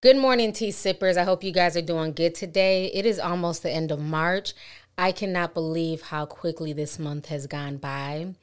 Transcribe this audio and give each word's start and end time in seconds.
Good 0.00 0.16
morning, 0.16 0.52
tea 0.52 0.70
sippers. 0.70 1.16
I 1.16 1.24
hope 1.24 1.42
you 1.42 1.50
guys 1.50 1.76
are 1.76 1.82
doing 1.82 2.12
good 2.12 2.32
today. 2.32 2.86
It 2.94 3.04
is 3.04 3.18
almost 3.18 3.64
the 3.64 3.72
end 3.72 3.90
of 3.90 3.98
March. 3.98 4.54
I 4.96 5.10
cannot 5.10 5.54
believe 5.54 6.02
how 6.02 6.24
quickly 6.24 6.72
this 6.72 7.00
month 7.00 7.26
has 7.26 7.48
gone 7.48 7.78
by. 7.78 8.34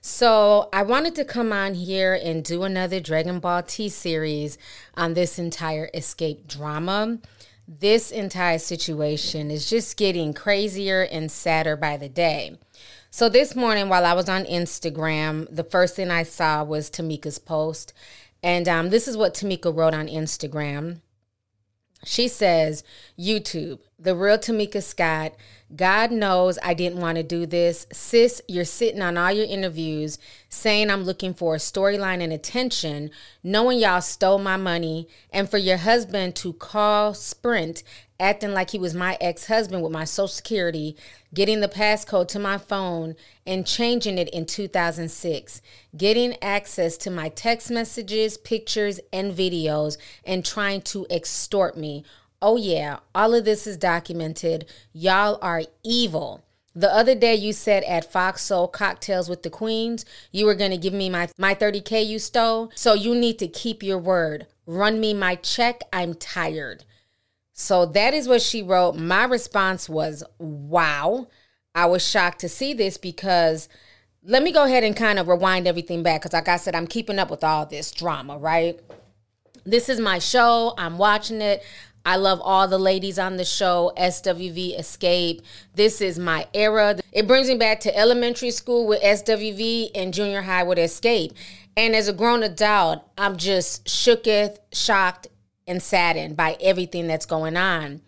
So, 0.00 0.68
I 0.72 0.82
wanted 0.82 1.14
to 1.14 1.24
come 1.24 1.52
on 1.52 1.74
here 1.74 2.18
and 2.20 2.42
do 2.42 2.64
another 2.64 2.98
Dragon 2.98 3.38
Ball 3.38 3.62
T 3.62 3.88
series 3.88 4.58
on 4.96 5.14
this 5.14 5.38
entire 5.38 5.88
Xscape 5.94 6.48
drama. 6.48 7.20
This 7.68 8.10
entire 8.10 8.58
situation 8.58 9.52
is 9.52 9.70
just 9.70 9.96
getting 9.96 10.34
crazier 10.34 11.02
and 11.02 11.30
sadder 11.30 11.76
by 11.76 11.96
the 11.96 12.08
day. 12.08 12.58
So, 13.12 13.28
this 13.28 13.54
morning 13.54 13.88
while 13.88 14.04
I 14.04 14.14
was 14.14 14.28
on 14.28 14.46
Instagram, 14.46 15.46
the 15.48 15.62
first 15.62 15.94
thing 15.94 16.10
I 16.10 16.24
saw 16.24 16.64
was 16.64 16.90
Tamika's 16.90 17.38
post. 17.38 17.92
And 18.44 18.68
um, 18.68 18.90
this 18.90 19.08
is 19.08 19.16
what 19.16 19.32
Tamika 19.32 19.74
wrote 19.74 19.94
on 19.94 20.06
Instagram. 20.06 21.00
She 22.04 22.28
says, 22.28 22.84
YouTube, 23.18 23.80
the 23.98 24.14
real 24.14 24.36
Tamika 24.36 24.82
Scott. 24.82 25.34
God 25.74 26.12
knows 26.12 26.58
I 26.62 26.74
didn't 26.74 27.00
want 27.00 27.16
to 27.16 27.22
do 27.22 27.46
this. 27.46 27.86
Sis, 27.90 28.42
you're 28.46 28.66
sitting 28.66 29.00
on 29.00 29.16
all 29.16 29.32
your 29.32 29.46
interviews 29.46 30.18
saying 30.50 30.90
I'm 30.90 31.04
looking 31.04 31.32
for 31.32 31.54
a 31.54 31.58
storyline 31.58 32.22
and 32.22 32.34
attention, 32.34 33.10
knowing 33.42 33.78
y'all 33.78 34.02
stole 34.02 34.38
my 34.38 34.58
money, 34.58 35.08
and 35.30 35.48
for 35.48 35.56
your 35.56 35.78
husband 35.78 36.36
to 36.36 36.52
call 36.52 37.14
Sprint 37.14 37.82
acting 38.18 38.52
like 38.52 38.70
he 38.70 38.78
was 38.78 38.94
my 38.94 39.16
ex 39.20 39.46
husband 39.46 39.82
with 39.82 39.92
my 39.92 40.04
social 40.04 40.28
security, 40.28 40.96
getting 41.32 41.60
the 41.60 41.68
passcode 41.68 42.28
to 42.28 42.38
my 42.38 42.58
phone, 42.58 43.16
and 43.46 43.66
changing 43.66 44.18
it 44.18 44.28
in 44.30 44.46
2006, 44.46 45.62
getting 45.96 46.36
access 46.42 46.96
to 46.96 47.10
my 47.10 47.28
text 47.28 47.70
messages, 47.70 48.36
pictures, 48.36 49.00
and 49.12 49.32
videos, 49.32 49.96
and 50.24 50.44
trying 50.44 50.80
to 50.82 51.06
extort 51.10 51.76
me. 51.76 52.04
Oh, 52.40 52.56
yeah, 52.56 52.98
all 53.14 53.34
of 53.34 53.44
this 53.44 53.66
is 53.66 53.76
documented. 53.76 54.66
Y'all 54.92 55.38
are 55.40 55.62
evil. 55.82 56.44
The 56.76 56.92
other 56.92 57.14
day 57.14 57.36
you 57.36 57.52
said 57.52 57.84
at 57.84 58.10
Fox 58.10 58.42
Soul 58.42 58.66
Cocktails 58.66 59.28
with 59.28 59.44
the 59.44 59.50
Queens, 59.50 60.04
you 60.32 60.44
were 60.44 60.56
going 60.56 60.72
to 60.72 60.76
give 60.76 60.92
me 60.92 61.08
my, 61.08 61.28
my 61.38 61.54
30K 61.54 62.04
you 62.04 62.18
stole. 62.18 62.72
So 62.74 62.94
you 62.94 63.14
need 63.14 63.38
to 63.38 63.46
keep 63.46 63.82
your 63.82 63.98
word. 63.98 64.46
Run 64.66 64.98
me 64.98 65.14
my 65.14 65.36
check. 65.36 65.82
I'm 65.92 66.14
tired. 66.14 66.84
So 67.54 67.86
that 67.86 68.12
is 68.14 68.28
what 68.28 68.42
she 68.42 68.62
wrote. 68.62 68.96
My 68.96 69.24
response 69.24 69.88
was, 69.88 70.24
wow. 70.38 71.28
I 71.74 71.86
was 71.86 72.06
shocked 72.06 72.40
to 72.40 72.48
see 72.48 72.74
this 72.74 72.98
because 72.98 73.68
let 74.22 74.42
me 74.42 74.52
go 74.52 74.64
ahead 74.64 74.84
and 74.84 74.96
kind 74.96 75.18
of 75.18 75.28
rewind 75.28 75.66
everything 75.66 76.02
back 76.02 76.22
because, 76.22 76.32
like 76.32 76.48
I 76.48 76.56
said, 76.56 76.74
I'm 76.74 76.86
keeping 76.86 77.18
up 77.18 77.30
with 77.30 77.44
all 77.44 77.64
this 77.66 77.90
drama, 77.92 78.38
right? 78.38 78.78
This 79.64 79.88
is 79.88 80.00
my 80.00 80.18
show. 80.18 80.74
I'm 80.76 80.98
watching 80.98 81.40
it. 81.40 81.62
I 82.06 82.16
love 82.16 82.40
all 82.42 82.68
the 82.68 82.78
ladies 82.78 83.18
on 83.18 83.38
the 83.38 83.44
show, 83.44 83.92
SWV 83.96 84.78
Xscape. 84.78 85.42
This 85.74 86.00
is 86.00 86.18
my 86.18 86.46
era. 86.52 86.98
It 87.12 87.26
brings 87.26 87.48
me 87.48 87.56
back 87.56 87.80
to 87.80 87.96
elementary 87.96 88.50
school 88.50 88.86
with 88.86 89.00
SWV 89.00 89.90
and 89.94 90.12
junior 90.12 90.42
high 90.42 90.64
with 90.64 90.76
Xscape. 90.78 91.32
And 91.76 91.96
as 91.96 92.08
a 92.08 92.12
grown 92.12 92.42
adult, 92.42 93.02
I'm 93.16 93.36
just 93.36 93.86
shooketh, 93.86 94.58
shocked, 94.72 95.28
and 95.66 95.82
saddened 95.82 96.36
by 96.36 96.56
everything 96.60 97.06
that's 97.06 97.26
going 97.26 97.56
on. 97.56 98.00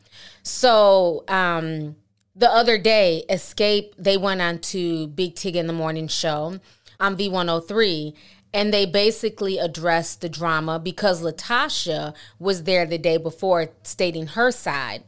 So, 0.42 1.24
um, 1.28 1.96
the 2.34 2.50
other 2.50 2.76
day, 2.76 3.24
Xscape, 3.30 3.92
they 3.96 4.18
went 4.18 4.42
on 4.42 4.58
to 4.58 5.06
Big 5.08 5.34
Tig 5.34 5.56
in 5.56 5.66
the 5.66 5.72
Morning 5.72 6.06
Show 6.06 6.60
on 7.00 7.16
V103 7.16 8.14
and 8.56 8.72
they 8.72 8.86
basically 8.86 9.58
addressed 9.58 10.22
the 10.22 10.28
drama 10.28 10.78
because 10.78 11.22
LaTocha 11.22 12.14
was 12.38 12.62
there 12.62 12.86
the 12.86 12.96
day 12.96 13.18
before 13.18 13.68
stating 13.82 14.28
her 14.28 14.50
side. 14.50 15.04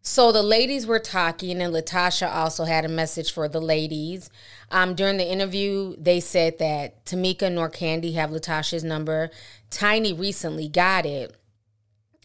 So 0.00 0.30
the 0.32 0.42
ladies 0.42 0.86
were 0.86 1.00
talking, 1.00 1.60
and 1.60 1.74
LaTocha 1.74 2.32
also 2.32 2.64
had 2.64 2.84
a 2.84 2.88
message 2.88 3.32
for 3.32 3.48
the 3.48 3.60
ladies. 3.60 4.30
Um, 4.70 4.94
during 4.94 5.16
the 5.16 5.30
interview, 5.30 5.96
they 5.98 6.20
said 6.20 6.58
that 6.58 7.04
Tamika 7.04 7.52
nor 7.52 7.68
Kandi 7.68 8.14
have 8.14 8.30
LaTocha's 8.30 8.84
number. 8.84 9.30
Tiny 9.68 10.12
recently 10.12 10.68
got 10.68 11.04
it. 11.04 11.34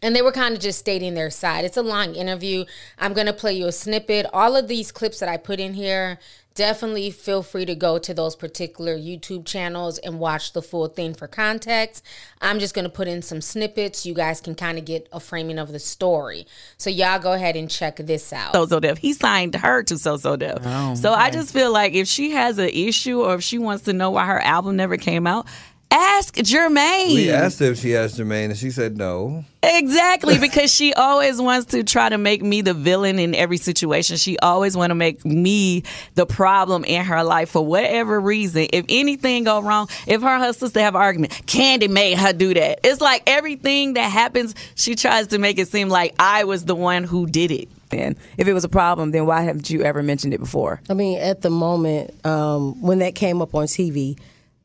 And 0.02 0.16
they 0.16 0.22
were 0.22 0.32
kind 0.32 0.56
of 0.56 0.62
just 0.62 0.80
stating 0.80 1.14
their 1.14 1.30
side. 1.30 1.64
It's 1.64 1.78
a 1.78 1.84
long 1.84 2.16
interview. 2.16 2.66
I'm 2.98 3.14
going 3.14 3.28
to 3.28 3.34
play 3.34 3.54
you 3.54 3.68
a 3.68 3.72
snippet. 3.72 4.26
All 4.34 4.56
of 4.56 4.68
these 4.68 4.92
clips 4.92 5.20
that 5.20 5.30
I 5.30 5.38
put 5.38 5.60
in 5.60 5.76
here, 5.76 6.18
definitely 6.54 7.10
feel 7.12 7.44
free 7.44 7.66
to 7.66 7.76
go 7.76 7.98
to 7.98 8.14
those 8.14 8.36
particular 8.36 8.98
YouTube 8.98 9.46
channels 9.46 9.98
and 10.00 10.20
watch 10.20 10.54
the 10.54 10.62
full 10.62 10.88
thing 10.88 11.14
for 11.14 11.28
context. 11.28 12.04
I'm 12.42 12.60
just 12.60 12.74
going 12.74 12.84
to 12.84 12.90
put 12.90 13.08
in 13.08 13.22
some 13.22 13.42
snippets. 13.42 14.06
You 14.06 14.14
guys 14.14 14.42
can 14.42 14.56
kind 14.56 14.78
of 14.78 14.86
get 14.86 15.08
a 15.12 15.20
framing 15.20 15.60
of 15.60 15.72
the 15.72 15.80
story. 15.80 16.46
So 16.78 16.90
y'all 16.90 17.20
go 17.20 17.34
ahead 17.34 17.56
and 17.56 17.70
check 17.70 17.98
this 17.98 18.34
out. 18.34 18.54
So 18.54 18.66
So 18.66 18.80
Def. 18.80 18.98
He 18.98 19.14
signed 19.14 19.56
her 19.56 19.84
to 19.84 19.98
So 19.98 20.18
So 20.18 20.36
Def. 20.36 20.60
Oh, 20.64 20.96
so 20.96 21.14
I 21.14 21.30
just 21.30 21.54
feel 21.54 21.72
like 21.72 21.94
if 21.94 22.08
she 22.08 22.32
has 22.32 22.58
an 22.58 22.70
issue 22.70 23.22
or 23.22 23.36
if 23.36 23.44
she 23.44 23.58
wants 23.58 23.84
to 23.86 23.94
know 23.94 24.10
why 24.10 24.26
her 24.26 24.40
album 24.42 24.76
never 24.76 24.98
came 24.98 25.28
out, 25.28 25.48
ask 25.92 26.36
Jermaine. 26.36 27.14
We 27.14 27.30
asked 27.30 27.60
her 27.60 27.66
if 27.68 27.80
she 27.80 27.96
asked 27.96 28.18
Jermaine, 28.18 28.46
and 28.46 28.58
she 28.58 28.72
said 28.72 28.98
no. 28.98 29.44
Exactly, 29.64 30.38
because 30.40 30.74
she 30.74 30.94
always 30.94 31.40
wants 31.40 31.72
to 31.72 31.84
try 31.84 32.10
to 32.10 32.18
make 32.18 32.42
me 32.42 32.62
the 32.62 32.74
villain 32.74 33.20
in 33.20 33.36
every 33.36 33.58
situation. 33.58 34.18
She 34.18 34.40
always 34.40 34.76
want 34.76 34.92
to 34.92 34.96
make 34.96 35.24
me 35.26 35.84
the 36.16 36.26
problem 36.26 36.84
in 36.84 37.04
her 37.06 37.24
life 37.24 37.50
for 37.50 37.66
whatever 37.66 38.20
reason. 38.20 38.68
If 38.74 38.86
anything 38.90 39.44
go 39.44 39.62
wrong, 39.62 39.90
if 40.08 40.22
her 40.22 40.30
and 40.30 40.44
her 40.44 40.54
sister 40.54 40.80
have 40.80 40.96
an 40.96 41.02
argument, 41.02 41.34
Kandi 41.46 41.90
made 41.90 42.18
her 42.18 42.34
do 42.34 42.54
that. 42.54 42.80
It's 42.84 43.02
like 43.02 43.24
everything 43.28 43.94
that 43.94 44.10
happens, 44.10 44.56
she 44.76 44.96
tries 44.96 45.28
to 45.28 45.38
make 45.38 45.60
it 45.60 45.68
seem 45.68 45.90
like 45.90 46.16
I 46.18 46.46
was 46.46 46.66
the 46.66 46.76
one 46.76 47.04
who 47.04 47.28
did 47.28 47.52
it. 47.52 47.70
And 47.92 48.16
if 48.38 48.48
it 48.48 48.54
was 48.54 48.64
a 48.64 48.70
problem, 48.70 49.12
then 49.12 49.26
why 49.26 49.42
haven't 49.42 49.70
you 49.70 49.84
ever 49.84 50.02
mentioned 50.02 50.34
it 50.34 50.40
before? 50.40 50.82
I 50.90 50.94
mean, 50.94 51.20
at 51.20 51.42
the 51.42 51.50
moment 51.50 52.26
um, 52.26 52.82
when 52.82 53.00
that 53.00 53.16
came 53.16 53.42
up 53.42 53.54
on 53.54 53.66
TV, 53.66 54.18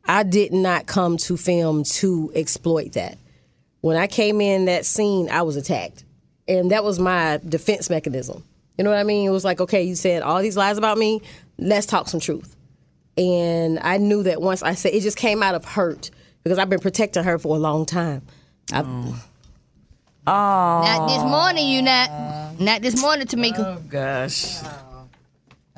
I 0.09 0.23
did 0.23 0.53
not 0.53 0.87
come 0.87 1.17
to 1.19 1.37
film 1.37 1.85
to 1.85 2.33
exploit 2.35 2.93
that. 2.93 3.19
When 3.81 3.97
I 3.97 4.07
came 4.07 4.41
in 4.41 4.67
that 4.67 4.85
scene, 4.85 5.29
I 5.31 5.43
was 5.43 5.57
attacked, 5.57 6.05
and 6.49 6.71
that 6.71 6.85
was 6.85 6.99
my 6.99 7.41
defense 7.47 7.91
mechanism. 7.91 8.45
You 8.79 8.85
know 8.85 8.91
what 8.91 8.99
I 8.99 9.05
mean? 9.05 9.27
It 9.27 9.33
was 9.33 9.45
like, 9.45 9.61
okay, 9.61 9.83
you 9.83 9.95
said 9.95 10.23
all 10.23 10.41
these 10.43 10.57
lies 10.57 10.79
about 10.79 10.99
me. 10.99 11.23
Let's 11.59 11.87
talk 11.87 12.09
some 12.09 12.21
truth. 12.21 12.57
And 13.17 13.79
I 13.79 13.97
knew 13.97 14.23
that 14.25 14.43
once 14.43 14.63
I 14.63 14.75
said 14.75 14.93
it, 14.93 15.01
just 15.01 15.17
came 15.17 15.43
out 15.43 15.55
of 15.55 15.65
hurt 15.65 16.11
because 16.43 16.59
I've 16.59 16.69
been 16.69 16.81
protecting 16.81 17.25
her 17.25 17.39
for 17.39 17.57
a 17.57 17.59
long 17.59 17.87
time. 17.87 18.23
I, 18.73 18.81
oh. 18.81 19.25
Not 20.27 21.09
this 21.09 21.23
morning, 21.23 21.69
you 21.69 21.83
not. 21.83 22.61
Not 22.61 22.83
this 22.83 23.01
morning, 23.01 23.27
Tamika. 23.27 23.59
Oh 23.59 23.83
gosh. 23.89 24.59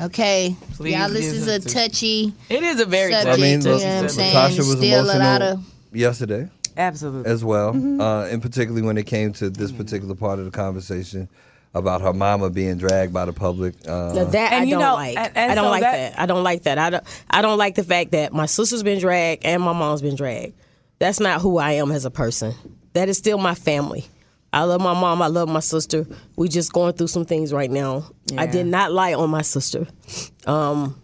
Okay. 0.00 0.54
Please 0.74 0.94
Y'all, 0.96 1.08
this 1.08 1.26
is 1.32 1.48
a 1.48 1.58
to- 1.58 1.68
touchy. 1.68 2.32
It 2.48 2.62
is 2.62 2.80
a 2.80 2.86
very 2.86 3.12
subject, 3.12 3.38
I 3.38 3.40
mean, 3.40 3.60
you 3.60 3.64
know 3.66 3.72
what 3.74 3.84
I'm 3.84 4.08
saying? 4.08 4.34
Natasha 4.34 4.56
was 4.58 4.72
Still 4.78 5.04
a 5.04 5.06
lot 5.06 5.16
emotional 5.42 5.52
of. 5.58 5.96
yesterday 5.96 6.48
Absolutely. 6.76 7.30
as 7.30 7.44
well, 7.44 7.70
uh, 8.00 8.26
and 8.26 8.40
particularly 8.40 8.82
when 8.86 8.96
it 8.96 9.06
came 9.06 9.32
to 9.34 9.50
this 9.50 9.72
particular 9.72 10.14
part 10.14 10.38
of 10.38 10.44
the 10.44 10.50
conversation 10.52 11.28
about 11.74 12.00
her 12.00 12.12
mama 12.12 12.48
being 12.48 12.76
dragged 12.78 13.12
by 13.12 13.24
the 13.24 13.32
public. 13.32 13.74
Uh, 13.86 14.12
Now 14.14 14.24
that 14.24 14.52
And 14.52 14.62
I 14.62 14.64
you 14.64 14.70
don't 14.74 14.80
know, 14.82 14.94
like. 14.94 15.16
and- 15.18 15.32
and 15.36 15.52
I 15.52 15.54
don't 15.56 15.64
so 15.64 15.70
like 15.70 15.82
that- 15.82 16.12
that, 16.14 16.20
I 16.20 16.26
don't 16.26 16.44
like 16.44 16.62
that. 16.62 16.78
I 16.78 16.90
don't. 16.90 17.04
I 17.30 17.42
don't 17.42 17.58
like 17.58 17.74
the 17.74 17.84
fact 17.84 18.12
that 18.12 18.32
my 18.32 18.46
sister's 18.46 18.82
been 18.84 19.00
dragged 19.00 19.44
and 19.44 19.60
my 19.62 19.72
mom's 19.72 20.00
been 20.00 20.14
dragged. 20.16 20.54
That's 21.00 21.18
not 21.20 21.40
who 21.40 21.58
I 21.58 21.72
am 21.72 21.90
as 21.92 22.04
a 22.04 22.10
person. 22.10 22.54
That 22.94 23.08
is 23.08 23.18
still 23.18 23.38
my 23.38 23.54
family. 23.54 24.06
I 24.52 24.64
love 24.64 24.80
my 24.80 24.94
mom. 24.94 25.20
I 25.22 25.26
love 25.26 25.48
my 25.48 25.60
sister. 25.60 26.06
We 26.36 26.48
just 26.48 26.72
going 26.72 26.94
through 26.94 27.08
some 27.08 27.24
things 27.24 27.52
right 27.52 27.70
now. 27.70 28.10
I 28.36 28.46
did 28.46 28.66
not 28.66 28.92
lie 28.92 29.12
on 29.14 29.28
my 29.30 29.42
sister, 29.42 29.86
um, 30.46 31.00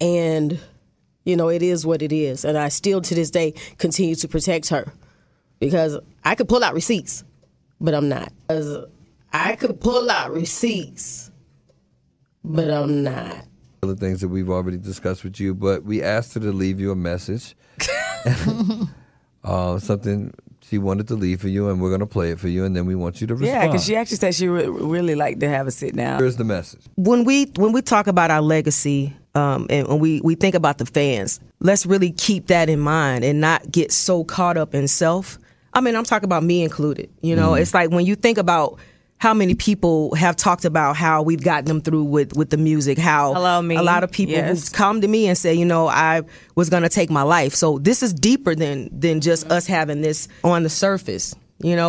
and 0.00 0.58
you 1.24 1.36
know 1.36 1.48
it 1.48 1.62
is 1.62 1.84
what 1.84 2.00
it 2.02 2.12
is. 2.12 2.44
And 2.44 2.56
I 2.56 2.68
still 2.70 3.00
to 3.02 3.14
this 3.14 3.30
day 3.30 3.52
continue 3.78 4.14
to 4.16 4.28
protect 4.28 4.68
her 4.70 4.90
because 5.60 5.98
I 6.24 6.34
could 6.34 6.48
pull 6.48 6.64
out 6.64 6.72
receipts, 6.74 7.24
but 7.80 7.94
I'm 7.94 8.08
not. 8.08 8.32
'Cause 8.48 8.86
I 9.32 9.56
could 9.56 9.80
pull 9.80 10.10
out 10.10 10.32
receipts, 10.32 11.30
but 12.42 12.70
I'm 12.70 13.02
not. 13.02 13.44
the 13.82 13.94
things 13.96 14.20
that 14.22 14.28
we've 14.28 14.50
already 14.50 14.76
discussed 14.78 15.22
with 15.24 15.38
you, 15.38 15.54
but 15.54 15.84
we 15.84 16.02
asked 16.02 16.34
her 16.34 16.40
to 16.40 16.52
leave 16.52 16.80
you 16.80 16.90
a 16.90 16.96
message. 16.96 17.54
uh, 19.44 19.78
something 19.78 20.32
she 20.68 20.78
wanted 20.78 21.08
to 21.08 21.14
leave 21.14 21.40
for 21.40 21.48
you, 21.48 21.70
and 21.70 21.80
we're 21.80 21.88
going 21.88 22.00
to 22.00 22.06
play 22.06 22.30
it 22.30 22.38
for 22.38 22.48
you, 22.48 22.64
and 22.64 22.76
then 22.76 22.84
we 22.86 22.94
want 22.94 23.20
you 23.20 23.26
to 23.26 23.34
respond. 23.34 23.62
Yeah, 23.62 23.66
because 23.66 23.84
she 23.84 23.96
actually 23.96 24.18
said 24.18 24.34
she 24.34 24.48
would 24.48 24.68
really 24.68 25.14
like 25.14 25.40
to 25.40 25.48
have 25.48 25.66
a 25.66 25.70
sit 25.70 25.96
down. 25.96 26.18
Here's 26.20 26.36
the 26.36 26.44
message. 26.44 26.80
when 26.96 27.24
we 27.24 27.46
when 27.56 27.72
we 27.72 27.82
talk 27.82 28.06
about 28.06 28.30
our 28.30 28.42
legacy 28.42 29.14
um, 29.34 29.66
and 29.70 29.88
when 29.88 29.98
we 29.98 30.20
we 30.22 30.34
think 30.34 30.54
about 30.54 30.78
the 30.78 30.86
fans, 30.86 31.40
let's 31.60 31.86
really 31.86 32.12
keep 32.12 32.48
that 32.48 32.68
in 32.68 32.80
mind 32.80 33.24
and 33.24 33.40
not 33.40 33.70
get 33.70 33.92
so 33.92 34.24
caught 34.24 34.56
up 34.56 34.74
in 34.74 34.88
self. 34.88 35.38
I 35.74 35.80
mean, 35.80 35.94
I'm 35.96 36.04
talking 36.04 36.24
about 36.24 36.42
me 36.42 36.62
included. 36.62 37.08
You 37.22 37.36
know, 37.36 37.54
it's 37.54 37.72
like 37.74 37.90
when 37.90 38.04
you 38.04 38.14
think 38.14 38.36
about 38.38 38.78
how 39.18 39.34
many 39.34 39.54
people 39.54 40.14
have 40.14 40.36
talked 40.36 40.64
about 40.64 40.94
how 40.96 41.22
we've 41.22 41.42
gotten 41.42 41.64
them 41.66 41.80
through 41.80 42.04
with 42.04 42.36
with 42.36 42.50
the 42.50 42.56
music, 42.56 42.98
how 42.98 43.34
Hello, 43.34 43.60
me. 43.60 43.76
a 43.76 43.82
lot 43.82 44.04
of 44.04 44.10
people 44.12 44.34
Yes. 44.34 44.68
who 44.68 44.74
come 44.76 45.00
to 45.00 45.08
me 45.08 45.26
and 45.26 45.36
say, 45.36 45.54
you 45.54 45.64
know, 45.64 45.88
I 45.88 46.22
was 46.54 46.70
going 46.70 46.84
to 46.84 46.88
take 46.88 47.10
my 47.10 47.22
life. 47.22 47.54
So 47.54 47.78
this 47.78 48.02
is 48.02 48.12
deeper 48.14 48.54
than 48.54 48.88
than 48.98 49.20
just 49.20 49.50
us 49.50 49.66
having 49.66 50.00
this 50.02 50.28
on 50.44 50.62
the 50.62 50.70
surface. 50.70 51.34
You 51.60 51.74
know. 51.76 51.88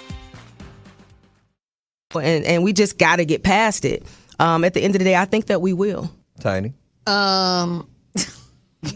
And 2.19 2.45
and 2.45 2.63
we 2.63 2.73
just 2.73 2.97
got 2.97 3.17
to 3.17 3.25
get 3.25 3.43
past 3.43 3.85
it. 3.85 4.03
Um, 4.39 4.63
at 4.63 4.73
the 4.73 4.81
end 4.81 4.95
of 4.95 4.99
the 4.99 5.05
day, 5.05 5.15
I 5.15 5.25
think 5.25 5.47
that 5.47 5.61
we 5.61 5.73
will. 5.73 6.11
Tiny. 6.39 6.73
Um. 7.07 7.87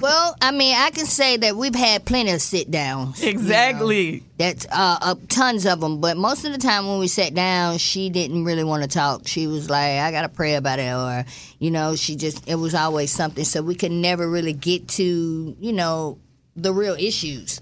Well, 0.01 0.35
I 0.41 0.49
mean, 0.49 0.75
I 0.75 0.89
can 0.89 1.05
say 1.05 1.37
that 1.37 1.55
we've 1.55 1.75
had 1.75 2.05
plenty 2.05 2.31
of 2.31 2.41
sit 2.41 2.71
downs. 2.71 3.21
Exactly. 3.23 4.23
That's 4.37 4.65
uh, 4.65 4.97
uh, 4.99 5.15
tons 5.29 5.67
of 5.67 5.79
them. 5.79 6.01
But 6.01 6.17
most 6.17 6.43
of 6.43 6.51
the 6.51 6.57
time 6.57 6.87
when 6.87 6.97
we 6.97 7.07
sat 7.07 7.35
down, 7.35 7.77
she 7.77 8.09
didn't 8.09 8.45
really 8.45 8.63
want 8.63 8.81
to 8.81 8.89
talk. 8.89 9.27
She 9.27 9.45
was 9.45 9.69
like, 9.69 9.99
"I 9.99 10.09
gotta 10.09 10.29
pray 10.29 10.55
about 10.55 10.79
it," 10.79 10.91
or 10.91 11.23
you 11.59 11.69
know, 11.69 11.95
she 11.95 12.15
just 12.15 12.47
it 12.47 12.55
was 12.55 12.73
always 12.73 13.11
something. 13.11 13.43
So 13.45 13.61
we 13.61 13.75
could 13.75 13.91
never 13.91 14.27
really 14.27 14.53
get 14.53 14.87
to 14.89 15.55
you 15.59 15.73
know 15.73 16.17
the 16.55 16.73
real 16.73 16.95
issues 16.95 17.61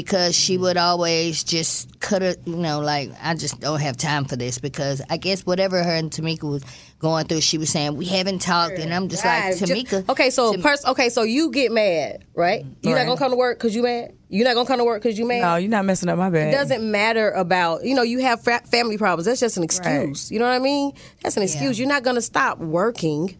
because 0.00 0.36
she 0.36 0.54
mm-hmm. 0.54 0.62
would 0.62 0.76
always 0.76 1.42
just 1.42 1.98
cut 1.98 2.22
it. 2.22 2.38
You 2.44 2.54
know, 2.54 2.78
like 2.78 3.10
I 3.20 3.34
just 3.34 3.58
don't 3.58 3.80
have 3.80 3.96
time 3.96 4.26
for 4.26 4.36
this 4.36 4.58
because 4.58 5.02
I 5.10 5.16
guess 5.16 5.44
whatever 5.44 5.82
her 5.82 5.90
and 5.90 6.08
Tamika 6.08 6.44
was 6.44 6.62
going 7.00 7.26
through, 7.26 7.40
she 7.40 7.58
was 7.58 7.68
saying 7.68 7.96
we 7.96 8.04
haven't 8.04 8.38
talked, 8.40 8.78
and 8.78 8.94
I'm 8.94 9.08
just 9.08 9.24
like 9.24 9.42
Right. 9.42 9.56
Ju- 9.56 9.64
Tamika. 9.64 10.08
okay, 10.08 10.30
so 10.30 10.52
Tam- 10.52 10.62
pers- 10.62 10.84
okay, 10.86 11.08
so 11.08 11.22
you 11.22 11.50
get 11.50 11.72
mad, 11.72 12.24
right? 12.34 12.64
You're 12.82 12.94
Right. 12.94 13.00
not 13.00 13.06
gonna 13.08 13.18
come 13.18 13.32
to 13.32 13.36
work 13.36 13.58
because 13.58 13.74
you 13.74 13.82
mad. 13.82 14.12
You're 14.28 14.46
not 14.46 14.54
gonna 14.54 14.68
come 14.68 14.78
to 14.78 14.84
work 14.84 15.02
because 15.02 15.18
you 15.18 15.26
mad. 15.26 15.42
No, 15.42 15.56
you're 15.56 15.68
not 15.68 15.84
messing 15.84 16.08
up 16.08 16.16
my 16.16 16.30
bag. 16.30 16.54
It 16.54 16.56
doesn't 16.56 16.88
matter 16.88 17.30
about 17.32 17.84
you 17.84 17.96
know 17.96 18.02
you 18.02 18.20
have 18.20 18.40
fa- 18.40 18.62
family 18.70 18.98
problems. 18.98 19.26
That's 19.26 19.40
just 19.40 19.56
an 19.56 19.64
excuse. 19.64 20.30
You 20.30 20.38
know 20.38 20.44
what 20.44 20.54
I 20.54 20.60
mean? 20.60 20.92
That's 21.24 21.36
an 21.36 21.42
excuse. 21.42 21.76
You're 21.76 21.88
not 21.88 22.04
gonna 22.04 22.22
stop 22.22 22.60
working. 22.60 23.36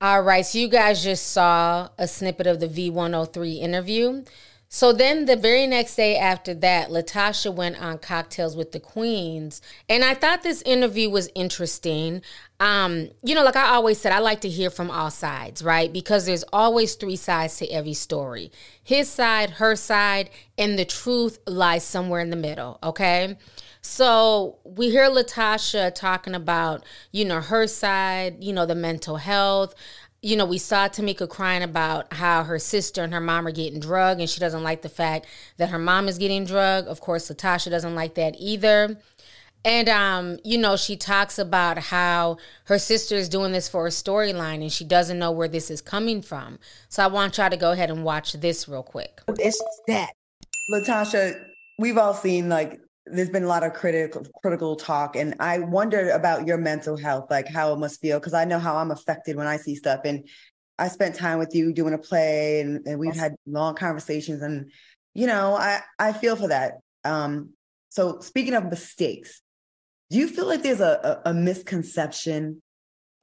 All 0.00 0.22
right, 0.22 0.46
so 0.46 0.58
you 0.58 0.68
guys 0.68 1.04
just 1.04 1.32
saw 1.32 1.88
a 1.98 2.08
snippet 2.08 2.46
of 2.46 2.60
the 2.60 2.68
V103 2.68 3.60
interview. 3.60 4.24
So 4.74 4.92
then 4.92 5.26
the 5.26 5.36
very 5.36 5.68
next 5.68 5.94
day 5.94 6.16
after 6.16 6.52
that, 6.52 6.88
LaTocha 6.88 7.54
went 7.54 7.80
on 7.80 7.98
Cocktails 7.98 8.56
with 8.56 8.72
the 8.72 8.80
Queens. 8.80 9.62
And 9.88 10.02
I 10.02 10.14
thought 10.14 10.42
this 10.42 10.62
interview 10.62 11.08
was 11.08 11.30
interesting. 11.36 12.22
Um, 12.58 13.10
you 13.22 13.36
know, 13.36 13.44
like 13.44 13.54
I 13.54 13.68
always 13.68 14.00
said, 14.00 14.10
I 14.10 14.18
like 14.18 14.40
to 14.40 14.48
hear 14.48 14.70
from 14.70 14.90
all 14.90 15.12
sides, 15.12 15.62
right? 15.62 15.92
Because 15.92 16.26
there's 16.26 16.42
always 16.52 16.96
three 16.96 17.14
sides 17.14 17.56
to 17.58 17.68
every 17.70 17.94
story 17.94 18.50
his 18.82 19.08
side, 19.08 19.50
her 19.50 19.76
side, 19.76 20.28
and 20.58 20.76
the 20.76 20.84
truth 20.84 21.38
lies 21.46 21.84
somewhere 21.84 22.20
in 22.20 22.30
the 22.30 22.36
middle, 22.36 22.78
okay? 22.82 23.36
So 23.80 24.58
we 24.64 24.90
hear 24.90 25.08
LaTocha 25.08 25.94
talking 25.94 26.34
about, 26.34 26.84
you 27.12 27.24
know, 27.24 27.40
her 27.40 27.66
side, 27.66 28.42
you 28.42 28.52
know, 28.52 28.66
the 28.66 28.74
mental 28.74 29.16
health. 29.16 29.74
You 30.24 30.36
know, 30.36 30.46
we 30.46 30.56
saw 30.56 30.88
Tamika 30.88 31.28
crying 31.28 31.62
about 31.62 32.10
how 32.14 32.44
her 32.44 32.58
sister 32.58 33.02
and 33.02 33.12
her 33.12 33.20
mom 33.20 33.46
are 33.46 33.52
getting 33.52 33.78
drugged, 33.78 34.20
and 34.20 34.30
she 34.30 34.40
doesn't 34.40 34.62
like 34.62 34.80
the 34.80 34.88
fact 34.88 35.26
that 35.58 35.68
her 35.68 35.78
mom 35.78 36.08
is 36.08 36.16
getting 36.16 36.46
drugged. 36.46 36.88
Of 36.88 37.00
course, 37.00 37.30
LaTocha 37.30 37.68
doesn't 37.68 37.94
like 37.94 38.14
that 38.14 38.34
either. 38.38 38.96
And 39.66 39.88
um, 39.88 40.38
you 40.42 40.56
know, 40.56 40.76
she 40.76 40.96
talks 40.96 41.38
about 41.38 41.76
how 41.76 42.38
her 42.64 42.78
sister 42.78 43.14
is 43.14 43.28
doing 43.28 43.52
this 43.52 43.68
for 43.68 43.86
a 43.86 43.90
storyline 43.90 44.62
and 44.62 44.72
she 44.72 44.84
doesn't 44.84 45.18
know 45.18 45.30
where 45.30 45.48
this 45.48 45.70
is 45.70 45.80
coming 45.80 46.20
from. 46.22 46.58
So 46.88 47.02
I 47.02 47.06
want 47.06 47.38
y'all 47.38 47.50
to 47.50 47.56
go 47.56 47.72
ahead 47.72 47.90
and 47.90 48.04
watch 48.04 48.32
this 48.34 48.68
real 48.68 48.82
quick. 48.82 49.20
It's 49.38 49.62
that. 49.88 50.12
LaTocha, 50.70 51.42
we've 51.78 51.98
all 51.98 52.14
seen 52.14 52.48
like 52.48 52.80
there's 53.06 53.30
been 53.30 53.44
a 53.44 53.48
lot 53.48 53.62
of 53.62 53.74
critical 53.74 54.26
critical 54.40 54.76
talk, 54.76 55.16
and 55.16 55.34
I 55.40 55.58
wondered 55.58 56.08
about 56.08 56.46
your 56.46 56.56
mental 56.56 56.96
health, 56.96 57.30
like 57.30 57.48
how 57.48 57.72
it 57.72 57.78
must 57.78 58.00
feel, 58.00 58.18
because 58.18 58.34
I 58.34 58.44
know 58.44 58.58
how 58.58 58.76
I'm 58.76 58.90
affected 58.90 59.36
when 59.36 59.46
I 59.46 59.58
see 59.58 59.74
stuff. 59.74 60.00
And 60.04 60.28
I 60.78 60.88
spent 60.88 61.14
time 61.14 61.38
with 61.38 61.54
you 61.54 61.72
doing 61.72 61.94
a 61.94 61.98
play, 61.98 62.60
and, 62.60 62.86
and 62.86 62.98
we've 62.98 63.14
had 63.14 63.34
long 63.46 63.74
conversations, 63.74 64.42
and 64.42 64.70
you 65.14 65.26
know, 65.26 65.54
I 65.54 65.80
I 65.98 66.12
feel 66.12 66.36
for 66.36 66.48
that. 66.48 66.74
Um, 67.04 67.50
so 67.90 68.20
speaking 68.20 68.54
of 68.54 68.64
mistakes, 68.64 69.42
do 70.10 70.18
you 70.18 70.26
feel 70.26 70.46
like 70.46 70.62
there's 70.62 70.80
a, 70.80 71.20
a, 71.24 71.30
a 71.30 71.34
misconception 71.34 72.62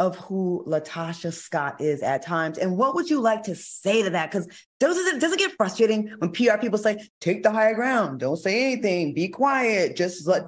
of 0.01 0.17
who 0.17 0.65
LaTocha 0.67 1.31
Scott 1.31 1.79
is 1.79 2.01
at 2.01 2.23
times? 2.23 2.57
And 2.57 2.75
what 2.75 2.95
would 2.95 3.07
you 3.07 3.21
like 3.21 3.43
to 3.43 3.55
say 3.55 4.01
to 4.01 4.09
that? 4.09 4.31
Because 4.31 4.47
does 4.79 4.97
it, 4.97 5.21
does 5.21 5.31
it 5.31 5.37
get 5.37 5.51
frustrating 5.51 6.11
when 6.17 6.31
PR 6.31 6.57
people 6.59 6.79
say, 6.79 6.97
take 7.19 7.43
the 7.43 7.51
higher 7.51 7.75
ground, 7.75 8.19
don't 8.19 8.37
say 8.37 8.73
anything, 8.73 9.13
be 9.13 9.27
quiet, 9.27 9.95
just 9.95 10.25
let, 10.25 10.45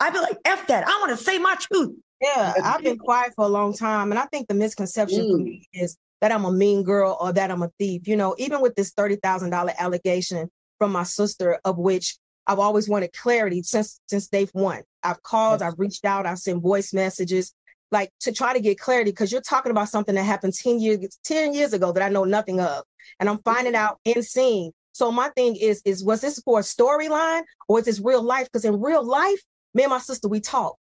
I'd 0.00 0.14
be 0.14 0.20
like, 0.20 0.38
F 0.46 0.66
that, 0.68 0.88
I 0.88 0.98
want 1.00 1.10
to 1.10 1.22
say 1.22 1.38
my 1.38 1.54
truth. 1.56 1.94
Yeah, 2.22 2.54
I've 2.64 2.82
been 2.82 2.96
quiet 2.96 3.34
for 3.36 3.44
a 3.44 3.48
long 3.48 3.74
time, 3.74 4.10
and 4.10 4.18
I 4.18 4.24
think 4.24 4.48
the 4.48 4.54
misconception 4.54 5.30
for 5.30 5.38
mm. 5.38 5.44
me 5.44 5.68
is 5.74 5.98
that 6.22 6.32
I'm 6.32 6.46
a 6.46 6.52
mean 6.52 6.82
girl 6.82 7.18
or 7.20 7.34
that 7.34 7.50
I'm 7.50 7.62
a 7.62 7.70
thief. 7.78 8.08
You 8.08 8.16
know, 8.16 8.34
even 8.38 8.62
with 8.62 8.74
this 8.76 8.92
thirty 8.92 9.16
thousand 9.16 9.50
dollar 9.50 9.72
allegation 9.78 10.48
from 10.78 10.92
my 10.92 11.02
sister, 11.02 11.58
of 11.66 11.76
which 11.76 12.16
I've 12.46 12.60
always 12.60 12.88
wanted 12.88 13.12
clarity 13.12 13.62
since 13.62 14.00
since 14.08 14.28
day 14.28 14.46
one. 14.52 14.82
I've 15.02 15.22
called, 15.22 15.60
I've 15.60 15.78
reached 15.78 16.06
out, 16.06 16.24
I've 16.24 16.38
sent 16.38 16.62
voice 16.62 16.94
messages, 16.94 17.52
like 17.90 18.10
to 18.20 18.32
try 18.32 18.52
to 18.52 18.60
get 18.60 18.78
clarity 18.78 19.10
because 19.10 19.30
you're 19.30 19.40
talking 19.40 19.70
about 19.70 19.88
something 19.88 20.14
that 20.14 20.22
happened 20.22 20.54
ten 20.54 20.80
years 20.80 21.18
ten 21.24 21.54
years 21.54 21.72
ago 21.72 21.92
that 21.92 22.02
I 22.02 22.08
know 22.08 22.24
nothing 22.24 22.60
of, 22.60 22.84
and 23.20 23.28
I'm 23.28 23.38
finding 23.38 23.74
mm-hmm. 23.74 23.84
out 23.84 24.00
in 24.04 24.22
seeing. 24.22 24.72
So 24.92 25.10
my 25.10 25.28
thing 25.30 25.56
is, 25.56 25.82
is 25.84 26.04
was 26.04 26.20
this 26.20 26.40
for 26.44 26.60
a 26.60 26.62
storyline 26.62 27.42
or 27.68 27.80
is 27.80 27.86
this 27.86 28.00
real 28.00 28.22
life? 28.22 28.46
Because 28.46 28.64
in 28.64 28.80
real 28.80 29.04
life, 29.04 29.40
me 29.74 29.82
and 29.82 29.90
my 29.90 29.98
sister 29.98 30.28
we 30.28 30.40
talk 30.40 30.76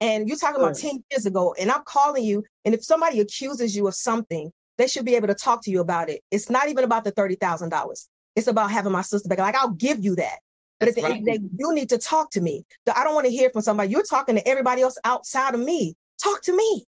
and 0.00 0.28
you're 0.28 0.36
talking 0.36 0.60
about 0.60 0.76
10 0.76 1.02
years 1.10 1.26
ago 1.26 1.54
and 1.58 1.70
i'm 1.70 1.82
calling 1.84 2.24
you 2.24 2.44
and 2.64 2.74
if 2.74 2.84
somebody 2.84 3.20
accuses 3.20 3.74
you 3.74 3.86
of 3.86 3.94
something 3.94 4.50
they 4.78 4.86
should 4.86 5.04
be 5.04 5.14
able 5.16 5.28
to 5.28 5.34
talk 5.34 5.62
to 5.62 5.70
you 5.70 5.80
about 5.80 6.10
it. 6.10 6.20
It's 6.30 6.50
not 6.50 6.68
even 6.68 6.84
about 6.84 7.04
the 7.04 7.12
$30000 7.12 8.06
it's 8.34 8.46
about 8.48 8.70
having 8.70 8.92
my 8.92 9.02
sister 9.02 9.28
back. 9.28 9.38
Like 9.38 9.56
i'll 9.56 9.70
give 9.70 10.04
you 10.04 10.16
that 10.16 10.38
but 10.78 10.88
at 10.88 10.94
the 10.94 11.04
end 11.04 11.18
of 11.18 11.24
the 11.24 11.38
day 11.38 11.40
you 11.58 11.74
need 11.74 11.88
to 11.90 11.98
talk 11.98 12.30
to 12.32 12.40
me. 12.40 12.64
I 12.94 13.04
don't 13.04 13.14
want 13.14 13.26
to 13.26 13.32
hear 13.32 13.50
from 13.50 13.62
somebody. 13.62 13.90
You're 13.90 14.02
talking 14.02 14.36
to 14.36 14.46
everybody 14.46 14.82
else 14.82 14.98
outside 15.04 15.54
of 15.54 15.60
me 15.60 15.94
talk 16.22 16.42
to 16.42 16.56
me 16.56 16.84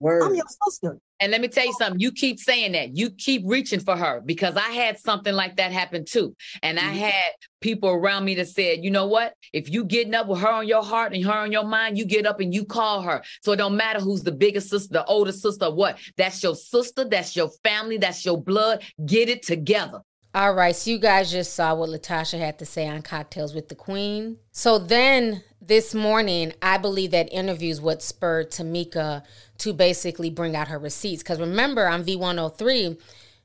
Word. 0.00 0.22
i'm 0.22 0.34
your 0.34 0.46
sister 0.68 0.98
And 1.20 1.30
let 1.30 1.42
me 1.42 1.48
tell 1.48 1.66
you 1.66 1.74
something. 1.74 2.00
You 2.00 2.12
keep 2.12 2.38
saying 2.38 2.72
that. 2.72 2.96
You 2.96 3.10
keep 3.10 3.42
reaching 3.44 3.80
for 3.80 3.94
her 3.94 4.22
because 4.24 4.56
I 4.56 4.70
had 4.70 4.98
something 4.98 5.34
like 5.34 5.56
that 5.56 5.70
happen 5.70 6.06
too. 6.06 6.34
And 6.62 6.78
I 6.78 6.84
mm-hmm. 6.84 6.96
had 6.96 7.32
people 7.60 7.90
around 7.90 8.24
me 8.24 8.34
that 8.36 8.48
said, 8.48 8.82
you 8.82 8.90
know 8.90 9.06
what? 9.06 9.34
If 9.52 9.70
you 9.70 9.84
getting 9.84 10.14
up 10.14 10.28
with 10.28 10.40
her 10.40 10.48
on 10.48 10.66
your 10.66 10.82
heart 10.82 11.12
and 11.12 11.22
her 11.26 11.32
on 11.32 11.52
your 11.52 11.64
mind, 11.64 11.98
you 11.98 12.06
get 12.06 12.24
up 12.24 12.40
and 12.40 12.54
you 12.54 12.64
call 12.64 13.02
her. 13.02 13.22
So 13.42 13.52
it 13.52 13.56
don't 13.56 13.76
matter 13.76 14.00
who's 14.00 14.22
the 14.22 14.32
biggest 14.32 14.70
sister, 14.70 14.94
the 14.94 15.04
older 15.04 15.32
sister, 15.32 15.70
what. 15.70 15.98
That's 16.16 16.42
your 16.42 16.56
sister. 16.56 17.04
That's 17.04 17.36
your 17.36 17.50
family. 17.62 17.98
That's 17.98 18.24
your 18.24 18.42
blood. 18.42 18.82
Get 19.04 19.28
it 19.28 19.42
together. 19.42 20.00
All 20.32 20.54
right, 20.54 20.76
so 20.76 20.92
you 20.92 20.98
guys 20.98 21.32
just 21.32 21.54
saw 21.54 21.74
what 21.74 21.90
LaTocha 21.90 22.38
had 22.38 22.60
to 22.60 22.66
say 22.66 22.86
on 22.86 23.02
Cocktails 23.02 23.52
with 23.52 23.68
the 23.68 23.74
Queen. 23.74 24.36
So 24.52 24.78
then 24.78 25.42
this 25.60 25.92
morning, 25.92 26.52
I 26.62 26.78
believe 26.78 27.10
that 27.10 27.32
interview 27.32 27.70
is 27.70 27.80
what 27.80 28.00
spurred 28.00 28.52
Tamika 28.52 29.24
to 29.58 29.72
basically 29.72 30.30
bring 30.30 30.54
out 30.54 30.68
her 30.68 30.78
receipts. 30.78 31.24
Because 31.24 31.40
remember, 31.40 31.88
on 31.88 32.04
V103, 32.04 32.96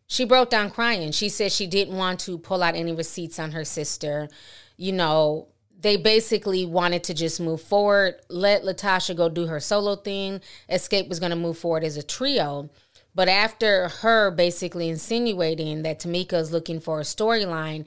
she 0.06 0.26
broke 0.26 0.52
down 0.52 0.70
crying. 0.70 1.12
She 1.12 1.28
said 1.28 1.52
she 1.52 1.66
didn't 1.66 1.98
want 1.98 2.20
to 2.22 2.38
pull 2.38 2.62
out 2.62 2.76
any 2.76 2.94
receipts 2.94 3.40
on 3.40 3.54
her 3.54 3.66
sister. 3.66 4.30
You 4.78 4.92
know, 4.92 5.48
they 5.80 5.98
basically 5.98 6.68
wanted 6.68 7.04
to 7.06 7.16
just 7.16 7.40
move 7.40 7.62
forward, 7.62 8.16
let 8.30 8.62
LaTocha 8.62 9.16
go 9.16 9.28
do 9.28 9.48
her 9.48 9.60
solo 9.60 9.96
thing. 9.96 10.40
Xscape 10.70 11.10
was 11.10 11.20
going 11.20 11.32
to 11.32 11.36
move 11.36 11.58
forward 11.58 11.84
as 11.84 11.98
a 11.98 12.04
trio. 12.04 12.70
But 13.16 13.30
after 13.30 13.88
her 13.88 14.30
basically 14.30 14.90
insinuating 14.90 15.84
that 15.84 16.00
Tamika 16.00 16.34
is 16.34 16.52
looking 16.52 16.82
for 16.82 17.00
a 17.00 17.04
storyline, 17.04 17.86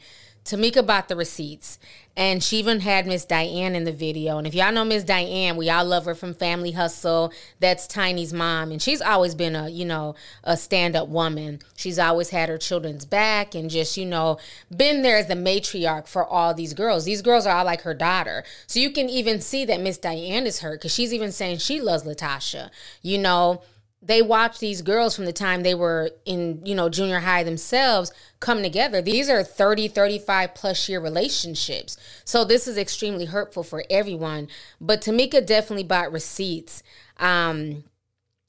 Tamika 0.48 0.84
bought 0.84 1.08
the 1.08 1.16
receipts, 1.16 1.78
and 2.16 2.42
she 2.42 2.56
even 2.56 2.80
had 2.80 3.06
Miss 3.06 3.26
Diane 3.26 3.74
in 3.74 3.84
the 3.84 3.92
video. 3.92 4.38
And 4.38 4.46
if 4.46 4.54
y'all 4.54 4.72
know 4.72 4.84
Miss 4.84 5.04
Diane, 5.04 5.58
we 5.58 5.68
all 5.68 5.84
love 5.84 6.06
her 6.06 6.14
from 6.14 6.32
Family 6.32 6.72
Hustle. 6.72 7.30
That's 7.60 7.86
Tiny's 7.86 8.32
mom, 8.32 8.72
and 8.72 8.80
she's 8.80 9.02
always 9.02 9.34
been 9.34 9.54
a 9.54 9.68
you 9.68 9.84
know 9.84 10.14
a 10.42 10.56
stand 10.56 10.96
up 10.96 11.08
woman. 11.08 11.60
She's 11.76 11.98
always 11.98 12.30
had 12.30 12.48
her 12.48 12.56
children's 12.56 13.04
back, 13.04 13.54
and 13.54 13.68
just 13.68 13.98
you 13.98 14.06
know 14.06 14.38
been 14.74 15.02
there 15.02 15.18
as 15.18 15.26
the 15.26 15.34
matriarch 15.34 16.08
for 16.08 16.24
all 16.24 16.54
these 16.54 16.72
girls. 16.72 17.04
These 17.04 17.20
girls 17.20 17.46
are 17.46 17.54
all 17.54 17.66
like 17.66 17.82
her 17.82 17.94
daughter, 17.94 18.42
so 18.66 18.80
you 18.80 18.90
can 18.90 19.10
even 19.10 19.42
see 19.42 19.66
that 19.66 19.82
Miss 19.82 19.98
Diane 19.98 20.46
is 20.46 20.60
hurt 20.60 20.80
because 20.80 20.94
she's 20.94 21.12
even 21.12 21.30
saying 21.30 21.58
she 21.58 21.78
loves 21.78 22.04
LaTocha. 22.04 22.70
You 23.02 23.18
know 23.18 23.60
they 24.08 24.22
watch 24.22 24.58
these 24.58 24.80
girls 24.80 25.14
from 25.14 25.26
the 25.26 25.32
time 25.32 25.62
they 25.62 25.74
were 25.74 26.10
in 26.24 26.62
you 26.64 26.74
know 26.74 26.88
junior 26.88 27.20
high 27.20 27.44
themselves 27.44 28.10
come 28.40 28.62
together. 28.62 29.00
These 29.00 29.28
are 29.28 29.44
30 29.44 29.88
35 29.88 30.54
plus 30.54 30.88
year 30.88 30.98
relationships. 30.98 31.96
So 32.24 32.44
this 32.44 32.66
is 32.66 32.76
extremely 32.76 33.26
hurtful 33.26 33.62
for 33.62 33.84
everyone. 33.88 34.48
But 34.80 35.02
tamika 35.02 35.46
definitely 35.46 35.84
bought 35.84 36.10
receipts. 36.10 36.82
Um, 37.18 37.84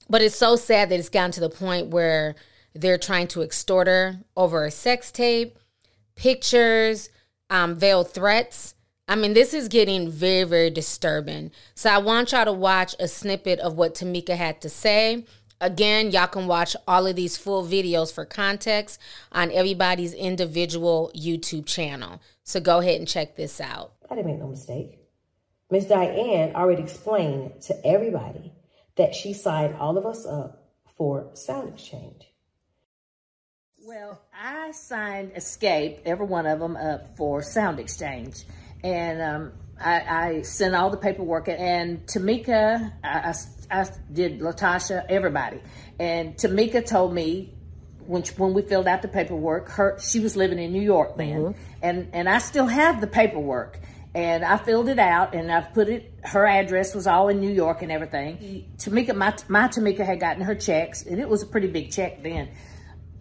but 0.09 0.21
it's 0.21 0.35
so 0.35 0.55
sad 0.55 0.89
that 0.89 0.99
it's 0.99 1.09
gotten 1.09 1.31
to 1.33 1.39
the 1.41 1.49
point 1.49 1.87
where 1.87 2.35
they're 2.73 2.97
trying 2.97 3.27
to 3.27 3.41
extort 3.41 3.87
her 3.87 4.19
over 4.35 4.65
a 4.65 4.71
sex 4.71 5.11
tape 5.11 5.59
pictures 6.15 7.09
um, 7.49 7.75
veiled 7.75 8.11
threats. 8.11 8.75
I 9.07 9.15
mean, 9.15 9.33
this 9.33 9.55
is 9.55 9.69
getting 9.69 10.11
very, 10.11 10.43
very 10.43 10.69
disturbing. 10.69 11.51
So 11.73 11.89
I 11.89 11.97
want 11.97 12.31
y'all 12.31 12.45
to 12.45 12.53
watch 12.53 12.95
a 12.99 13.07
snippet 13.07 13.59
of 13.59 13.73
what 13.73 13.95
Tamika 13.95 14.35
had 14.35 14.61
to 14.61 14.69
say. 14.69 15.25
Again, 15.61 16.11
y'all 16.11 16.27
can 16.27 16.47
watch 16.47 16.75
all 16.87 17.05
of 17.05 17.15
these 17.15 17.35
full 17.35 17.65
videos 17.65 18.13
for 18.13 18.23
context 18.23 18.99
on 19.31 19.51
everybody's 19.51 20.13
individual 20.13 21.11
YouTube 21.15 21.65
channel. 21.65 22.21
So 22.43 22.59
go 22.59 22.79
ahead 22.79 22.99
and 22.99 23.07
check 23.07 23.35
this 23.35 23.59
out. 23.59 23.93
I 24.09 24.15
didn't 24.15 24.27
make 24.27 24.39
no 24.39 24.47
mistake. 24.47 24.99
Miss 25.69 25.85
Diane 25.85 26.55
already 26.55 26.81
explained 26.81 27.61
to 27.63 27.85
everybody 27.85 28.53
that 28.95 29.13
she 29.13 29.33
signed 29.33 29.75
all 29.75 29.97
of 29.97 30.05
us 30.05 30.25
up 30.25 30.71
for 30.95 31.29
sound 31.33 31.69
exchange. 31.69 32.25
Well, 33.81 34.21
I 34.33 34.71
signed 34.71 35.33
Xscape, 35.33 35.99
every 36.05 36.25
one 36.25 36.45
of 36.45 36.59
them, 36.59 36.75
up 36.75 37.17
for 37.17 37.41
sound 37.41 37.79
exchange. 37.79 38.45
And 38.83 39.21
um, 39.21 39.51
I, 39.79 40.27
I, 40.27 40.41
sent 40.41 40.75
all 40.75 40.89
the 40.89 40.98
paperwork, 40.98 41.48
and 41.48 42.05
Tamika, 42.05 42.91
I, 43.03 43.33
I, 43.71 43.81
I, 43.81 43.88
did 44.12 44.39
LaTocha, 44.39 45.05
everybody. 45.09 45.62
And 46.00 46.36
Tamika 46.36 46.86
told 46.86 47.13
me 47.13 47.53
when 48.05 48.24
she, 48.24 48.33
when 48.36 48.53
we 48.53 48.62
filled 48.62 48.88
out 48.88 49.01
the 49.01 49.07
paperwork, 49.07 49.69
her 49.69 49.98
she 50.00 50.19
was 50.19 50.36
living 50.36 50.59
in 50.59 50.74
New 50.74 50.81
York 50.81 51.15
then, 51.17 51.41
mm-hmm. 51.41 51.62
and 51.81 52.09
and 52.13 52.27
I 52.27 52.39
still 52.39 52.67
have 52.67 53.01
the 53.01 53.07
paperwork. 53.07 53.79
And 54.15 54.43
I 54.43 54.57
filled 54.57 54.89
it 54.89 54.98
out, 54.98 55.36
and 55.36 55.51
I've 55.51 55.71
put 55.71 55.88
it. 55.88 56.12
Her 56.24 56.48
address 56.48 56.95
was 56.95 57.05
all 57.05 57.29
in 57.29 57.39
New 57.39 57.51
York 57.51 57.83
and 57.83 57.91
everything. 57.91 58.65
Tamika, 58.77 59.15
my 59.15 59.36
my 59.48 59.67
Tamika 59.67 60.03
had 60.03 60.19
gotten 60.19 60.41
her 60.41 60.55
checks, 60.55 61.05
and 61.05 61.19
it 61.19 61.29
was 61.29 61.43
a 61.43 61.45
pretty 61.45 61.67
big 61.67 61.91
check 61.91 62.24
then. 62.24 62.50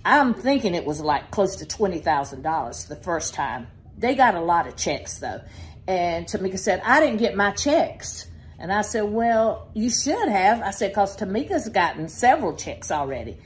I'm 0.03 0.33
thinking 0.33 0.75
it 0.75 0.87
was 0.87 1.03
like 1.03 1.31
close 1.31 1.57
to 1.57 1.67
twenty 1.67 1.99
thousand 1.99 2.41
dollars 2.41 2.87
the 2.87 2.97
first 2.97 3.35
time. 3.35 3.67
They 3.99 4.15
got 4.15 4.35
a 4.35 4.41
lot 4.41 4.67
of 4.67 4.77
checks 4.77 5.19
though, 5.19 5.43
and 5.89 6.27
Tamika 6.27 6.59
said, 6.59 6.83
I 6.85 7.01
didn't 7.01 7.17
get 7.17 7.35
my 7.35 7.51
checks. 7.53 8.27
And 8.59 8.71
I 8.71 8.83
said, 8.83 9.05
Well, 9.05 9.71
you 9.73 9.89
should 9.89 10.29
have. 10.29 10.61
I 10.61 10.71
said, 10.71 10.91
Because 10.91 11.17
Tamika's 11.17 11.71
gotten 11.71 12.09
several 12.09 12.55
checks 12.55 12.91
already. 12.91 13.39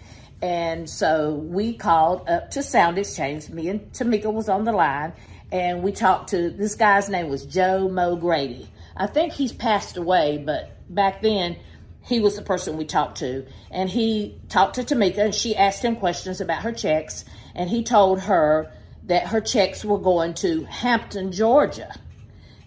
And 0.42 0.90
so 0.90 1.34
we 1.34 1.74
called 1.74 2.28
up 2.28 2.50
to 2.50 2.64
Sound 2.64 2.98
Exchange. 2.98 3.48
Me 3.48 3.68
and 3.68 3.92
Tamika 3.92 4.32
was 4.32 4.48
on 4.48 4.64
the 4.64 4.72
line. 4.72 5.12
And 5.52 5.84
we 5.84 5.92
talked 5.92 6.30
to 6.30 6.50
this 6.50 6.74
guy's 6.74 7.08
name 7.08 7.28
was 7.28 7.46
Joe 7.46 7.88
Mo 7.88 8.16
Grady. 8.16 8.68
I 8.96 9.06
think 9.06 9.34
he's 9.34 9.52
passed 9.52 9.96
away, 9.96 10.42
but 10.44 10.76
back 10.92 11.22
then 11.22 11.58
he 12.00 12.18
was 12.18 12.34
the 12.34 12.42
person 12.42 12.76
we 12.76 12.86
talked 12.86 13.18
to. 13.18 13.46
And 13.70 13.88
he 13.88 14.40
talked 14.48 14.74
to 14.76 14.82
Tamika 14.82 15.18
and 15.18 15.34
she 15.34 15.54
asked 15.54 15.84
him 15.84 15.94
questions 15.94 16.40
about 16.40 16.62
her 16.62 16.72
checks. 16.72 17.24
And 17.54 17.70
he 17.70 17.84
told 17.84 18.22
her 18.22 18.72
that 19.04 19.28
her 19.28 19.40
checks 19.40 19.84
were 19.84 19.98
going 19.98 20.34
to 20.34 20.64
Hampton, 20.64 21.30
Georgia. 21.30 21.94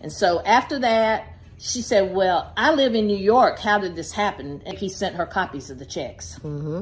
And 0.01 0.11
so 0.11 0.41
after 0.43 0.79
that, 0.79 1.27
she 1.57 1.81
said, 1.81 2.13
Well, 2.13 2.51
I 2.57 2.73
live 2.73 2.95
in 2.95 3.07
New 3.07 3.17
York. 3.17 3.59
How 3.59 3.79
did 3.79 3.95
this 3.95 4.11
happen? 4.11 4.61
And 4.65 4.77
he 4.77 4.89
sent 4.89 5.15
her 5.15 5.25
copies 5.25 5.69
of 5.69 5.79
the 5.79 5.85
checks. 5.85 6.37
Mm-hmm. 6.39 6.81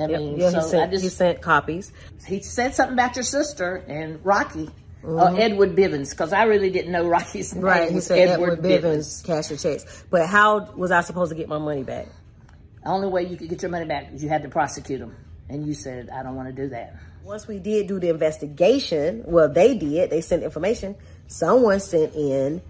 I 0.00 0.06
mean, 0.06 0.38
yeah, 0.38 0.50
so 0.50 0.60
he, 0.60 0.66
sent, 0.68 0.82
I 0.82 0.86
just, 0.92 1.02
he 1.02 1.08
sent 1.10 1.42
copies. 1.42 1.92
he 2.26 2.40
said 2.40 2.74
something 2.74 2.92
about 2.94 3.16
your 3.16 3.24
sister 3.24 3.82
and 3.88 4.24
Rocky. 4.24 4.70
Or 5.02 5.10
Mhm. 5.28 5.38
Edward 5.38 5.76
Bivens, 5.76 6.10
because 6.10 6.32
I 6.32 6.42
really 6.44 6.70
didn't 6.70 6.90
know 6.90 7.06
Rocky's 7.08 7.54
name. 7.54 7.64
Right, 7.64 7.90
he 7.90 8.00
said 8.00 8.28
Edward, 8.30 8.60
Bivens 8.60 9.24
cashed 9.24 9.50
your 9.50 9.58
checks. 9.58 10.04
But 10.10 10.26
how 10.26 10.72
was 10.76 10.90
I 10.90 11.02
supposed 11.02 11.30
to 11.30 11.36
get 11.36 11.48
my 11.48 11.58
money 11.58 11.84
back? 11.84 12.08
The 12.82 12.90
only 12.90 13.06
way 13.08 13.22
you 13.24 13.36
could 13.36 13.48
get 13.48 13.62
your 13.62 13.70
money 13.70 13.84
back 13.84 14.12
is 14.12 14.22
you 14.24 14.28
had 14.28 14.42
to 14.42 14.48
prosecute 14.48 15.00
him. 15.00 15.14
And 15.48 15.64
you 15.66 15.74
said, 15.74 16.10
I 16.10 16.22
don't 16.24 16.34
want 16.34 16.48
to 16.48 16.62
do 16.62 16.68
that. 16.70 16.96
Once 17.24 17.46
we 17.46 17.58
did 17.60 17.86
do 17.86 18.00
the 18.00 18.08
investigation, 18.08 19.22
well, 19.26 19.48
they 19.48 19.76
did. 19.76 20.10
They 20.10 20.20
sent 20.20 20.42
information. 20.42 20.96
Someone 21.28 21.78
sent 21.78 22.14
in, 22.14 22.62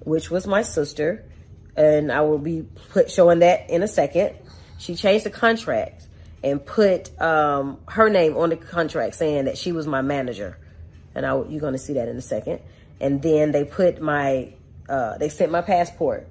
which 0.00 0.30
was 0.30 0.46
my 0.46 0.62
sister, 0.62 1.24
and 1.76 2.12
I 2.12 2.20
will 2.20 2.38
be 2.38 2.66
put 2.90 3.10
showing 3.10 3.40
that 3.40 3.68
in 3.70 3.82
a 3.82 3.88
second. 3.88 4.36
She 4.78 4.94
changed 4.94 5.24
the 5.24 5.30
contract 5.30 6.06
and 6.42 6.64
put 6.64 7.18
um, 7.20 7.78
her 7.88 8.10
name 8.10 8.36
on 8.36 8.50
the 8.50 8.56
contract, 8.56 9.14
saying 9.14 9.46
that 9.46 9.56
she 9.56 9.72
was 9.72 9.86
my 9.86 10.02
manager, 10.02 10.58
and 11.14 11.24
I, 11.24 11.34
you're 11.48 11.60
going 11.60 11.72
to 11.72 11.78
see 11.78 11.94
that 11.94 12.06
in 12.06 12.16
a 12.16 12.22
second. 12.22 12.60
And 13.00 13.22
then 13.22 13.52
they 13.52 13.64
put 13.64 14.00
my, 14.00 14.52
uh, 14.88 15.16
they 15.18 15.30
sent 15.30 15.50
my 15.50 15.62
passport. 15.62 16.28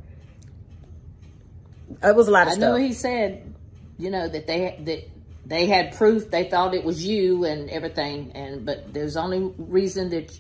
It 2.04 2.16
was 2.16 2.28
a 2.28 2.32
lot 2.32 2.44
of 2.48 2.54
I 2.54 2.56
stuff. 2.56 2.64
I 2.64 2.72
know 2.72 2.76
he 2.76 2.94
said, 2.94 3.54
you 3.98 4.12
know, 4.12 4.28
that 4.28 4.48
they 4.48 4.80
that 4.86 5.10
they 5.46 5.66
had 5.66 5.96
proof. 5.96 6.30
They 6.30 6.50
thought 6.50 6.74
it 6.74 6.84
was 6.84 7.06
you 7.06 7.46
and 7.46 7.70
everything. 7.70 8.32
And 8.34 8.66
but 8.66 8.94
there's 8.94 9.18
only 9.18 9.54
reason 9.58 10.10
that 10.12 10.38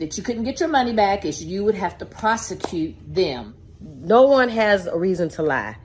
that 0.00 0.16
you 0.16 0.22
couldn't 0.24 0.44
get 0.44 0.58
your 0.60 0.68
money 0.68 0.92
back 0.92 1.24
is 1.24 1.44
you 1.44 1.62
would 1.64 1.74
have 1.74 1.96
to 1.98 2.06
prosecute 2.06 2.96
them. 3.06 3.54
no 3.80 4.22
one 4.22 4.48
has 4.48 4.86
a 4.86 4.96
reason 4.98 5.28
to 5.28 5.42
lie. 5.42 5.76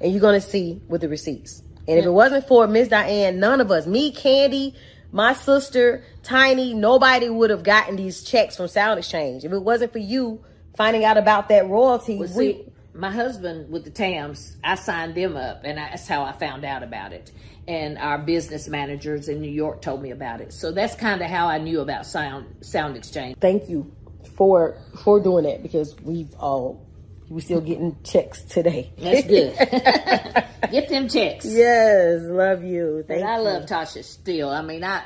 And 0.00 0.12
you're 0.12 0.20
going 0.20 0.40
to 0.40 0.46
see 0.46 0.80
with 0.88 1.00
the 1.00 1.08
receipts. 1.08 1.62
And 1.88 1.98
if 1.98 2.04
it 2.04 2.10
wasn't 2.10 2.46
for 2.46 2.66
Miss 2.66 2.88
Diane, 2.88 3.38
none 3.40 3.60
of 3.60 3.70
us, 3.70 3.86
me, 3.86 4.12
Kandi, 4.12 4.74
my 5.12 5.32
sister, 5.34 6.04
Tiny, 6.22 6.72
nobody 6.74 7.28
would 7.28 7.50
have 7.50 7.62
gotten 7.62 7.96
these 7.96 8.22
checks 8.22 8.56
from 8.56 8.68
Sound 8.68 8.98
Exchange. 8.98 9.44
If 9.44 9.52
it 9.52 9.58
wasn't 9.58 9.92
for 9.92 9.98
you 9.98 10.42
finding 10.76 11.04
out 11.04 11.16
about 11.18 11.48
that 11.50 11.68
royalty, 11.68 12.18
Well, 12.18 12.28
we, 12.34 12.64
my 12.94 13.10
husband 13.10 13.70
with 13.70 13.84
the 13.84 13.90
TAMS, 13.90 14.56
I 14.64 14.74
signed 14.76 15.14
them 15.14 15.36
up, 15.36 15.62
and 15.64 15.78
that's 15.78 16.08
how 16.08 16.22
I 16.22 16.32
found 16.32 16.64
out 16.64 16.82
about 16.82 17.12
it. 17.12 17.30
And 17.66 17.96
our 17.98 18.18
business 18.18 18.68
managers 18.68 19.28
in 19.28 19.40
New 19.40 19.50
York 19.50 19.80
told 19.80 20.02
me 20.02 20.10
about 20.10 20.40
it. 20.40 20.52
So 20.52 20.70
that's 20.70 20.94
kind 20.94 21.22
of 21.22 21.30
how 21.30 21.46
I 21.48 21.58
knew 21.58 21.80
about 21.80 22.04
Sound 22.06 22.46
Sound 22.60 22.96
Exchange. 22.96 23.38
thank 23.40 23.68
you 23.68 23.90
for 24.36 24.76
for 25.02 25.20
doing 25.20 25.44
that 25.44 25.62
because 25.62 25.96
we've 26.02 26.34
all 26.38 26.86
we're 27.28 27.40
still 27.40 27.60
getting 27.60 27.96
checks 28.04 28.42
today. 28.42 28.92
That's 28.98 29.26
good. 29.26 29.54
Get 30.70 30.88
them 30.88 31.08
checks. 31.08 31.46
yes, 31.46 32.22
love 32.22 32.64
you. 32.64 33.04
But 33.06 33.22
I 33.22 33.36
you. 33.36 33.42
love 33.42 33.64
Tasha 33.64 34.04
still. 34.04 34.50
I 34.50 34.62
mean, 34.62 34.84
I 34.84 35.02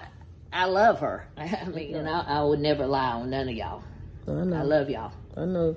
I 0.53 0.65
love 0.65 1.01
her. 1.01 1.29
I 1.37 1.65
mean, 1.67 1.95
and 1.95 2.09
I, 2.09 2.21
I 2.21 2.43
would 2.43 2.61
never 2.61 2.87
lie 2.87 3.13
on 3.13 3.31
none 3.31 3.49
of 3.49 3.55
y'all. 3.55 3.83
I 4.27 4.45
know. 4.45 4.57
I 4.57 4.63
love 4.63 4.91
y'all. 4.91 5.13
I 5.37 5.45
know. 5.45 5.77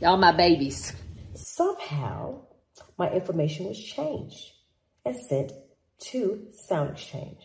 Y'all 0.00 0.16
my 0.16 0.32
babies. 0.32 0.92
Somehow, 1.34 2.40
my 2.98 3.10
information 3.10 3.66
was 3.66 3.82
changed 3.82 4.52
and 5.04 5.16
sent 5.28 5.52
to 5.98 6.46
Sound 6.52 6.90
Exchange. 6.90 7.40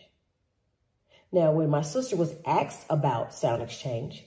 Now, 1.30 1.52
when 1.52 1.70
my 1.70 1.82
sister 1.82 2.16
was 2.16 2.34
asked 2.44 2.84
about 2.90 3.34
Sound 3.34 3.62
Exchange, 3.62 4.24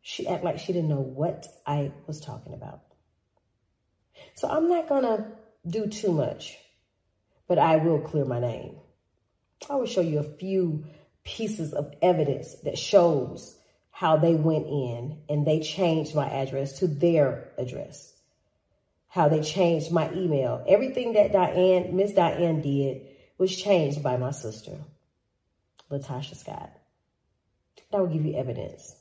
she 0.00 0.26
acted 0.26 0.44
like 0.44 0.58
she 0.58 0.72
didn't 0.72 0.88
know 0.88 1.00
what 1.00 1.46
I 1.66 1.92
was 2.06 2.20
talking 2.20 2.54
about. 2.54 2.80
So 4.34 4.48
I'm 4.48 4.68
not 4.68 4.88
gonna 4.88 5.32
do 5.66 5.86
too 5.88 6.12
much, 6.12 6.56
but 7.46 7.58
I 7.58 7.76
will 7.76 8.00
clear 8.00 8.24
my 8.24 8.40
name. 8.40 8.76
I 9.68 9.74
will 9.74 9.86
show 9.86 10.00
you 10.00 10.20
a 10.20 10.36
few 10.38 10.84
pieces 11.24 11.74
of 11.74 11.92
evidence 12.00 12.54
that 12.62 12.78
shows 12.78 13.58
how 13.90 14.16
they 14.16 14.34
went 14.34 14.66
in 14.66 15.18
and 15.28 15.44
they 15.44 15.60
changed 15.60 16.14
my 16.14 16.28
address 16.30 16.78
to 16.78 16.86
their 16.86 17.50
address. 17.58 18.14
How 19.08 19.28
they 19.28 19.42
changed 19.42 19.90
my 19.90 20.12
email. 20.12 20.64
Everything 20.68 21.14
that 21.14 21.32
Diane, 21.32 21.96
Miss 21.96 22.12
Diane 22.12 22.60
did 22.60 23.08
was 23.38 23.56
changed 23.56 24.02
by 24.02 24.16
my 24.16 24.32
sister, 24.32 24.76
LaTocha 25.90 26.36
Scott. 26.36 26.70
That 27.90 28.00
will 28.00 28.08
give 28.08 28.26
you 28.26 28.34
evidence. 28.34 28.94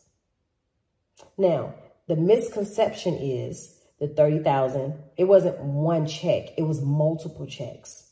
Now, 1.38 1.74
the 2.08 2.15
misconception 2.15 3.15
is 3.15 3.74
the 4.00 4.08
30,000, 4.08 4.94
it 5.17 5.25
wasn't 5.25 5.60
one 5.60 6.08
check, 6.08 6.50
it 6.58 6.63
was 6.63 6.82
multiple 6.82 7.48
checks. 7.48 8.08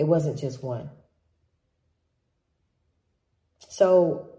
It 0.00 0.04
wasn't 0.04 0.38
just 0.38 0.62
one. 0.62 0.88
So 3.68 4.30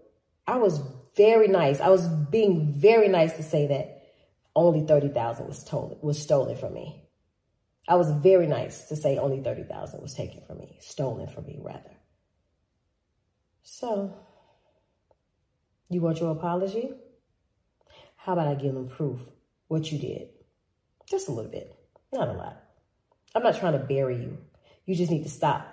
I 0.44 0.56
was 0.56 0.80
very 1.16 1.46
nice. 1.46 1.80
I 1.80 1.88
was 1.88 2.08
being 2.08 2.72
very 2.72 3.06
nice 3.06 3.34
to 3.36 3.44
say 3.44 3.68
that 3.68 4.02
only 4.56 4.84
30,000 4.84 5.46
was 5.46 5.58
stolen 5.58 5.98
was 6.02 6.20
stolen 6.20 6.56
from 6.56 6.74
me. 6.74 7.01
I 7.88 7.96
was 7.96 8.10
very 8.10 8.46
nice 8.46 8.84
to 8.88 8.96
say 8.96 9.18
only 9.18 9.40
30,000 9.40 10.00
was 10.00 10.14
taken 10.14 10.42
from 10.46 10.58
me, 10.58 10.76
stolen 10.80 11.28
from 11.28 11.46
me 11.46 11.58
rather. 11.60 11.96
So, 13.64 14.14
you 15.88 16.00
want 16.00 16.20
your 16.20 16.32
apology? 16.32 16.92
How 18.16 18.34
about 18.34 18.48
I 18.48 18.54
give 18.54 18.74
them 18.74 18.88
proof 18.88 19.20
what 19.68 19.90
you 19.90 19.98
did? 19.98 20.28
Just 21.06 21.28
a 21.28 21.32
little 21.32 21.50
bit, 21.50 21.74
not 22.12 22.28
a 22.28 22.32
lot. 22.32 22.62
I'm 23.34 23.42
not 23.42 23.58
trying 23.58 23.72
to 23.72 23.78
bury 23.78 24.16
you. 24.16 24.38
You 24.86 24.94
just 24.94 25.10
need 25.10 25.24
to 25.24 25.30
stop 25.30 25.66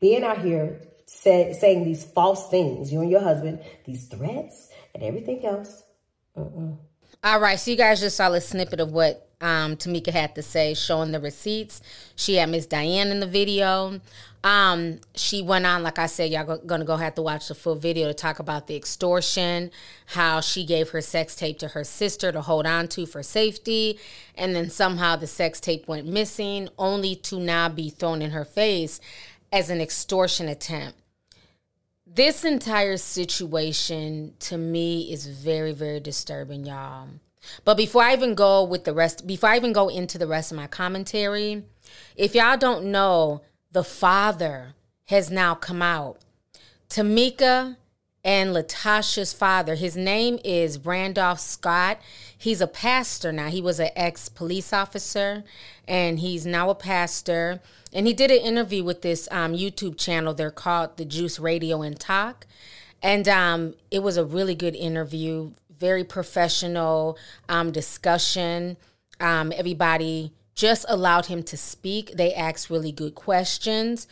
being 0.00 0.22
out 0.22 0.38
here 0.38 0.80
say, 1.06 1.52
saying 1.58 1.84
these 1.84 2.04
false 2.04 2.48
things, 2.48 2.92
you 2.92 3.00
and 3.00 3.10
your 3.10 3.20
husband, 3.20 3.60
these 3.84 4.06
threats 4.06 4.68
and 4.94 5.02
everything 5.02 5.44
else. 5.44 5.82
Mm-mm. 6.36 6.78
All 7.24 7.40
right, 7.40 7.58
so 7.58 7.70
you 7.70 7.76
guys 7.76 8.00
just 8.00 8.16
saw 8.16 8.32
a 8.32 8.40
snippet 8.40 8.80
of 8.80 8.92
what 8.92 9.27
um, 9.40 9.76
Tamika 9.76 10.10
had 10.10 10.34
to 10.34 10.42
say, 10.42 10.74
showing 10.74 11.12
the 11.12 11.20
receipts. 11.20 11.80
She 12.16 12.36
had 12.36 12.48
Miss 12.48 12.66
Diane 12.66 13.08
in 13.08 13.20
the 13.20 13.26
video. 13.26 14.00
Um, 14.44 15.00
she 15.14 15.42
went 15.42 15.66
on, 15.66 15.82
like 15.82 15.98
I 15.98 16.06
said, 16.06 16.30
y'all 16.30 16.44
go, 16.44 16.58
gonna 16.58 16.84
go 16.84 16.96
have 16.96 17.14
to 17.16 17.22
watch 17.22 17.48
the 17.48 17.54
full 17.54 17.74
video 17.74 18.08
to 18.08 18.14
talk 18.14 18.38
about 18.38 18.66
the 18.66 18.76
extortion, 18.76 19.70
how 20.06 20.40
she 20.40 20.64
gave 20.64 20.90
her 20.90 21.00
sex 21.00 21.34
tape 21.34 21.58
to 21.58 21.68
her 21.68 21.84
sister 21.84 22.30
to 22.32 22.40
hold 22.40 22.66
on 22.66 22.88
to 22.88 23.04
for 23.06 23.22
safety, 23.22 23.98
and 24.36 24.54
then 24.54 24.70
somehow 24.70 25.16
the 25.16 25.26
sex 25.26 25.60
tape 25.60 25.88
went 25.88 26.06
missing, 26.06 26.68
only 26.78 27.16
to 27.16 27.40
now 27.40 27.68
be 27.68 27.90
thrown 27.90 28.22
in 28.22 28.30
her 28.30 28.44
face 28.44 29.00
as 29.52 29.70
an 29.70 29.80
extortion 29.80 30.48
attempt. 30.48 30.98
This 32.06 32.44
entire 32.44 32.96
situation 32.96 34.34
to 34.40 34.56
me 34.56 35.12
is 35.12 35.26
very, 35.26 35.72
very 35.72 36.00
disturbing, 36.00 36.64
y'all. 36.64 37.08
But 37.64 37.76
before 37.76 38.02
I 38.02 38.12
even 38.12 38.34
go 38.34 38.62
with 38.64 38.84
the 38.84 38.94
rest, 38.94 39.26
before 39.26 39.50
I 39.50 39.56
even 39.56 39.72
go 39.72 39.88
into 39.88 40.18
the 40.18 40.26
rest 40.26 40.50
of 40.50 40.56
my 40.56 40.66
commentary, 40.66 41.64
if 42.16 42.34
y'all 42.34 42.56
don't 42.56 42.86
know, 42.86 43.42
the 43.72 43.84
father 43.84 44.74
has 45.06 45.30
now 45.30 45.54
come 45.54 45.82
out. 45.82 46.18
Tamika 46.88 47.76
and 48.24 48.50
LaTocha's 48.50 49.32
father, 49.32 49.74
his 49.74 49.96
name 49.96 50.38
is 50.44 50.84
Randolph 50.84 51.40
Scott. 51.40 51.98
He's 52.36 52.60
a 52.60 52.66
pastor 52.66 53.32
now. 53.32 53.48
He 53.48 53.62
was 53.62 53.80
an 53.80 53.90
ex 53.96 54.28
police 54.28 54.72
officer 54.72 55.44
and 55.86 56.18
he's 56.18 56.44
now 56.44 56.70
a 56.70 56.74
pastor. 56.74 57.60
And 57.92 58.06
he 58.06 58.12
did 58.12 58.30
an 58.30 58.38
interview 58.38 58.84
with 58.84 59.02
this 59.02 59.28
um, 59.30 59.54
YouTube 59.54 59.96
channel. 59.96 60.34
They're 60.34 60.50
called 60.50 60.96
The 60.96 61.04
Juice 61.04 61.38
Radio 61.38 61.80
and 61.82 61.98
Talk. 61.98 62.46
And 63.02 63.28
um, 63.28 63.74
it 63.90 64.02
was 64.02 64.16
a 64.16 64.24
really 64.24 64.54
good 64.54 64.74
interview, 64.74 65.52
very 65.78 66.04
professional 66.04 67.18
um, 67.48 67.70
discussion. 67.70 68.76
Um, 69.20 69.52
everybody 69.56 70.32
just 70.54 70.84
allowed 70.88 71.26
him 71.26 71.42
to 71.44 71.56
speak. 71.56 72.16
They 72.16 72.34
asked 72.34 72.70
really 72.70 72.92
good 72.92 73.14
questions. 73.14 74.06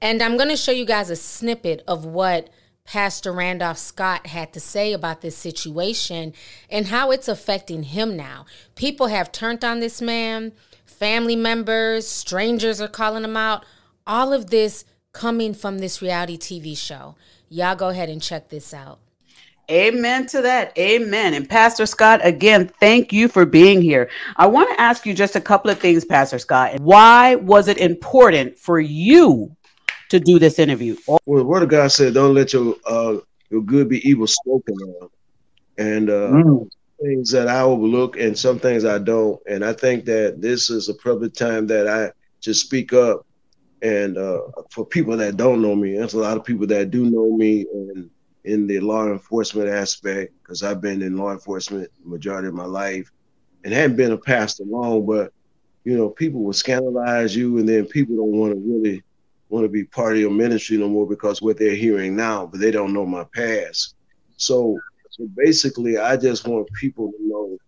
And 0.00 0.22
I'm 0.22 0.36
going 0.36 0.48
to 0.48 0.56
show 0.56 0.72
you 0.72 0.86
guys 0.86 1.10
a 1.10 1.16
snippet 1.16 1.82
of 1.86 2.04
what 2.04 2.48
Pastor 2.84 3.32
Randolph 3.32 3.78
Scott 3.78 4.28
had 4.28 4.52
to 4.54 4.60
say 4.60 4.92
about 4.92 5.20
this 5.20 5.36
situation 5.36 6.32
and 6.70 6.88
how 6.88 7.10
it's 7.10 7.28
affecting 7.28 7.84
him 7.84 8.16
now. 8.16 8.46
People 8.74 9.08
have 9.08 9.30
turned 9.30 9.64
on 9.64 9.80
this 9.80 10.00
man 10.00 10.52
family 11.00 11.36
members, 11.36 12.06
strangers 12.06 12.78
are 12.78 12.88
calling 12.88 13.24
him 13.24 13.36
out. 13.36 13.64
All 14.06 14.34
of 14.34 14.50
this 14.50 14.84
coming 15.12 15.54
from 15.54 15.78
this 15.78 16.02
reality 16.02 16.36
TV 16.36 16.76
show. 16.76 17.16
Y'all 17.48 17.74
go 17.74 17.88
ahead 17.88 18.10
and 18.10 18.20
check 18.20 18.50
this 18.50 18.74
out. 18.74 18.98
Amen 19.70 20.26
to 20.28 20.42
that. 20.42 20.76
Amen. 20.76 21.34
And 21.34 21.48
Pastor 21.48 21.86
Scott, 21.86 22.20
again, 22.24 22.68
thank 22.80 23.12
you 23.12 23.28
for 23.28 23.46
being 23.46 23.80
here. 23.80 24.10
I 24.36 24.46
want 24.46 24.68
to 24.70 24.80
ask 24.80 25.06
you 25.06 25.14
just 25.14 25.36
a 25.36 25.40
couple 25.40 25.70
of 25.70 25.78
things, 25.78 26.04
Pastor 26.04 26.38
Scott. 26.38 26.80
Why 26.80 27.36
was 27.36 27.68
it 27.68 27.78
important 27.78 28.58
for 28.58 28.80
you 28.80 29.54
to 30.08 30.18
do 30.18 30.38
this 30.38 30.58
interview? 30.58 30.96
Well, 31.06 31.20
the 31.26 31.44
word 31.44 31.62
of 31.62 31.68
God 31.68 31.92
said, 31.92 32.14
don't 32.14 32.34
let 32.34 32.52
your 32.52 32.74
uh, 32.86 33.18
your 33.50 33.62
good 33.62 33.88
be 33.88 34.06
evil 34.08 34.26
spoken 34.26 34.76
of. 35.00 35.10
And 35.78 36.10
uh, 36.10 36.30
mm 36.30 36.68
things 37.00 37.30
that 37.30 37.48
I 37.48 37.62
overlook 37.62 38.18
and 38.18 38.38
some 38.38 38.58
things 38.58 38.84
I 38.84 38.98
don't. 38.98 39.40
And 39.48 39.64
I 39.64 39.72
think 39.72 40.04
that 40.04 40.40
this 40.40 40.70
is 40.70 40.88
a 40.88 40.94
perfect 40.94 41.36
time 41.36 41.66
that 41.68 41.88
I 41.88 42.12
just 42.40 42.66
speak 42.66 42.92
up. 42.92 43.26
And 43.82 44.18
uh, 44.18 44.40
for 44.70 44.84
people 44.84 45.16
that 45.16 45.36
don't 45.36 45.62
know 45.62 45.74
me, 45.74 45.96
there's 45.96 46.14
a 46.14 46.18
lot 46.18 46.36
of 46.36 46.44
people 46.44 46.66
that 46.66 46.90
do 46.90 47.08
know 47.08 47.34
me 47.36 47.66
and 47.72 48.10
in 48.44 48.66
the 48.66 48.80
law 48.80 49.06
enforcement 49.06 49.68
aspect, 49.68 50.32
because 50.42 50.62
I've 50.62 50.80
been 50.80 51.02
in 51.02 51.16
law 51.16 51.32
enforcement 51.32 51.90
majority 52.04 52.48
of 52.48 52.54
my 52.54 52.64
life 52.64 53.10
and 53.64 53.72
haven't 53.74 53.96
been 53.96 54.12
a 54.12 54.18
pastor 54.18 54.64
long, 54.64 55.06
but 55.06 55.32
you 55.84 55.96
know, 55.96 56.10
people 56.10 56.42
will 56.42 56.52
scandalize 56.52 57.34
you 57.34 57.58
and 57.58 57.68
then 57.68 57.86
people 57.86 58.16
don't 58.16 58.32
want 58.32 58.52
to 58.52 58.60
really 58.60 59.02
want 59.48 59.64
to 59.64 59.68
be 59.68 59.84
part 59.84 60.14
of 60.14 60.20
your 60.20 60.30
ministry 60.30 60.76
no 60.76 60.88
more 60.88 61.06
because 61.06 61.42
what 61.42 61.58
they're 61.58 61.74
hearing 61.74 62.14
now, 62.14 62.46
but 62.46 62.60
they 62.60 62.70
don't 62.70 62.92
know 62.92 63.04
my 63.04 63.24
past. 63.34 63.94
So 64.36 64.78
so 65.10 65.28
basically, 65.36 65.98
I 65.98 66.16
just 66.16 66.46
want 66.46 66.68
people 66.72 67.10
to 67.12 67.18
know 67.20 67.58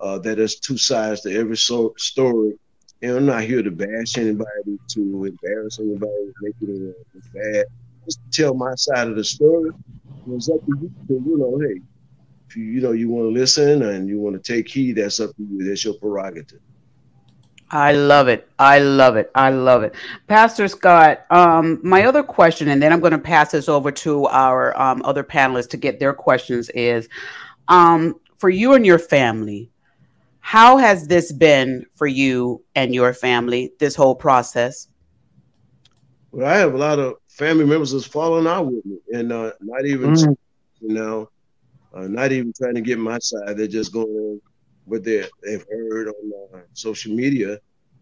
uh, 0.00 0.18
that 0.18 0.36
there's 0.36 0.56
two 0.56 0.76
sides 0.76 1.22
to 1.22 1.34
every 1.34 1.56
so- 1.56 1.94
story. 1.96 2.58
And 3.02 3.16
I'm 3.16 3.26
not 3.26 3.44
here 3.44 3.62
to 3.62 3.70
bash 3.70 4.18
anybody, 4.18 4.78
to 4.88 5.24
embarrass 5.24 5.78
anybody, 5.78 6.32
make 6.42 6.54
it 6.60 6.94
bad. 7.32 7.64
Just 8.04 8.20
tell 8.32 8.52
my 8.52 8.74
side 8.74 9.08
of 9.08 9.16
the 9.16 9.24
story. 9.24 9.70
It's 10.28 10.48
up 10.48 10.64
to 10.66 10.78
you 10.80 10.92
to, 11.08 11.14
you 11.14 11.38
know, 11.38 11.58
hey, 11.58 11.80
if 12.48 12.56
you, 12.56 12.64
you 12.64 12.80
know, 12.80 12.92
you 12.92 13.08
want 13.08 13.26
to 13.26 13.40
listen 13.40 13.82
and 13.82 14.08
you 14.08 14.18
want 14.18 14.42
to 14.42 14.52
take 14.52 14.68
heed, 14.68 14.96
that's 14.96 15.20
up 15.20 15.30
to 15.36 15.42
you. 15.42 15.68
That's 15.68 15.84
your 15.84 15.94
prerogative. 15.94 16.60
I 17.72 17.92
love 17.92 18.26
it. 18.26 18.48
I 18.58 18.80
love 18.80 19.16
it. 19.16 19.30
I 19.34 19.50
love 19.50 19.84
it. 19.84 19.94
Pastor 20.26 20.66
Scott, 20.66 21.24
um, 21.30 21.78
my 21.84 22.04
other 22.04 22.24
question, 22.24 22.68
and 22.68 22.82
then 22.82 22.92
I'm 22.92 22.98
going 22.98 23.12
to 23.12 23.18
pass 23.18 23.52
this 23.52 23.68
over 23.68 23.92
to 23.92 24.26
our 24.26 24.76
um, 24.80 25.02
other 25.04 25.22
panelists 25.22 25.70
to 25.70 25.76
get 25.76 26.00
their 26.00 26.12
questions, 26.12 26.68
is 26.70 27.08
um, 27.68 28.18
for 28.38 28.50
you 28.50 28.74
and 28.74 28.84
your 28.84 28.98
family, 28.98 29.70
how 30.40 30.78
has 30.78 31.06
this 31.06 31.30
been 31.30 31.86
for 31.94 32.08
you 32.08 32.64
and 32.74 32.92
your 32.92 33.12
family, 33.14 33.72
this 33.78 33.94
whole 33.94 34.16
process? 34.16 34.88
Well, 36.32 36.48
I 36.48 36.58
have 36.58 36.74
a 36.74 36.78
lot 36.78 36.98
of 36.98 37.19
family 37.40 37.64
members 37.64 37.92
that's 37.92 38.04
falling 38.04 38.46
out 38.46 38.66
with 38.66 38.84
me 38.84 38.98
and 39.14 39.32
uh, 39.32 39.50
not 39.60 39.86
even, 39.86 40.12
mm. 40.12 40.36
you 40.82 40.92
know, 40.92 41.30
uh, 41.94 42.06
not 42.06 42.32
even 42.32 42.52
trying 42.52 42.74
to 42.74 42.82
get 42.82 42.98
my 42.98 43.18
side. 43.18 43.56
They're 43.56 43.66
just 43.66 43.94
going 43.94 44.40
what 44.84 45.04
they 45.04 45.24
they've 45.42 45.64
heard 45.70 46.08
on 46.08 46.32
uh, 46.54 46.58
social 46.74 47.14
media, 47.14 47.58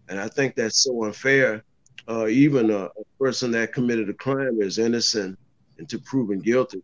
and 0.09 0.19
I 0.19 0.27
think 0.29 0.57
that's 0.57 0.83
so 0.83 1.05
unfair. 1.05 1.63
Uh, 2.09 2.27
even 2.27 2.71
a, 2.71 2.85
a, 2.87 3.05
person 3.19 3.51
that 3.53 3.73
committed 3.73 4.09
a 4.09 4.15
crime 4.15 4.61
is 4.61 4.79
innocent 4.79 5.39
until 5.79 6.01
proven 6.01 6.41
guilty, 6.41 6.83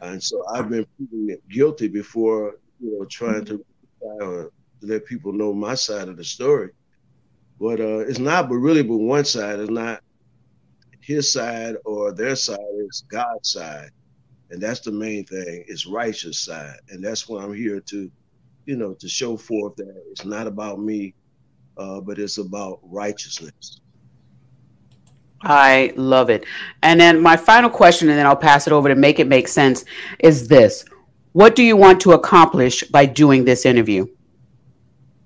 and 0.00 0.22
so 0.22 0.44
I've 0.54 0.68
been 0.68 0.86
proven 0.96 1.36
guilty 1.50 1.88
before 1.88 2.58
you 2.80 2.96
know 2.96 3.04
trying 3.06 3.44
to 3.46 3.64
uh, 4.20 4.44
let 4.82 5.04
people 5.04 5.32
know 5.32 5.52
my 5.52 5.74
side 5.74 6.08
of 6.08 6.16
the 6.16 6.24
story. 6.24 6.70
But 7.60 7.80
uh, 7.80 7.98
it's 7.98 8.20
not, 8.20 8.48
but 8.48 8.56
really, 8.56 8.84
but 8.84 8.98
one 8.98 9.24
side 9.24 9.58
is 9.58 9.70
not 9.70 10.00
his 11.08 11.32
side 11.32 11.74
or 11.84 12.12
their 12.12 12.36
side. 12.36 12.58
is 12.88 13.04
God's 13.08 13.50
side, 13.50 13.90
and 14.50 14.62
that's 14.62 14.80
the 14.80 14.92
main 14.92 15.24
thing. 15.24 15.64
It's 15.66 15.86
righteous 15.86 16.38
side, 16.40 16.76
and 16.90 17.02
that's 17.02 17.28
what 17.28 17.42
I'm 17.42 17.54
here 17.54 17.80
to 17.80 18.10
you 18.68 18.76
know, 18.76 18.92
to 18.92 19.08
show 19.08 19.34
forth 19.34 19.74
that 19.76 20.04
it's 20.10 20.26
not 20.26 20.46
about 20.46 20.78
me, 20.78 21.14
uh, 21.78 22.02
but 22.02 22.18
it's 22.18 22.36
about 22.36 22.80
righteousness. 22.82 23.80
I 25.40 25.94
love 25.96 26.28
it. 26.28 26.44
And 26.82 27.00
then 27.00 27.22
my 27.22 27.34
final 27.34 27.70
question, 27.70 28.10
and 28.10 28.18
then 28.18 28.26
I'll 28.26 28.36
pass 28.36 28.66
it 28.66 28.74
over 28.74 28.90
to 28.90 28.94
make 28.94 29.18
it 29.18 29.26
make 29.26 29.48
sense, 29.48 29.86
is 30.18 30.48
this 30.48 30.84
What 31.32 31.56
do 31.56 31.62
you 31.62 31.78
want 31.78 31.98
to 32.02 32.12
accomplish 32.12 32.84
by 32.84 33.06
doing 33.06 33.46
this 33.46 33.64
interview? 33.64 34.06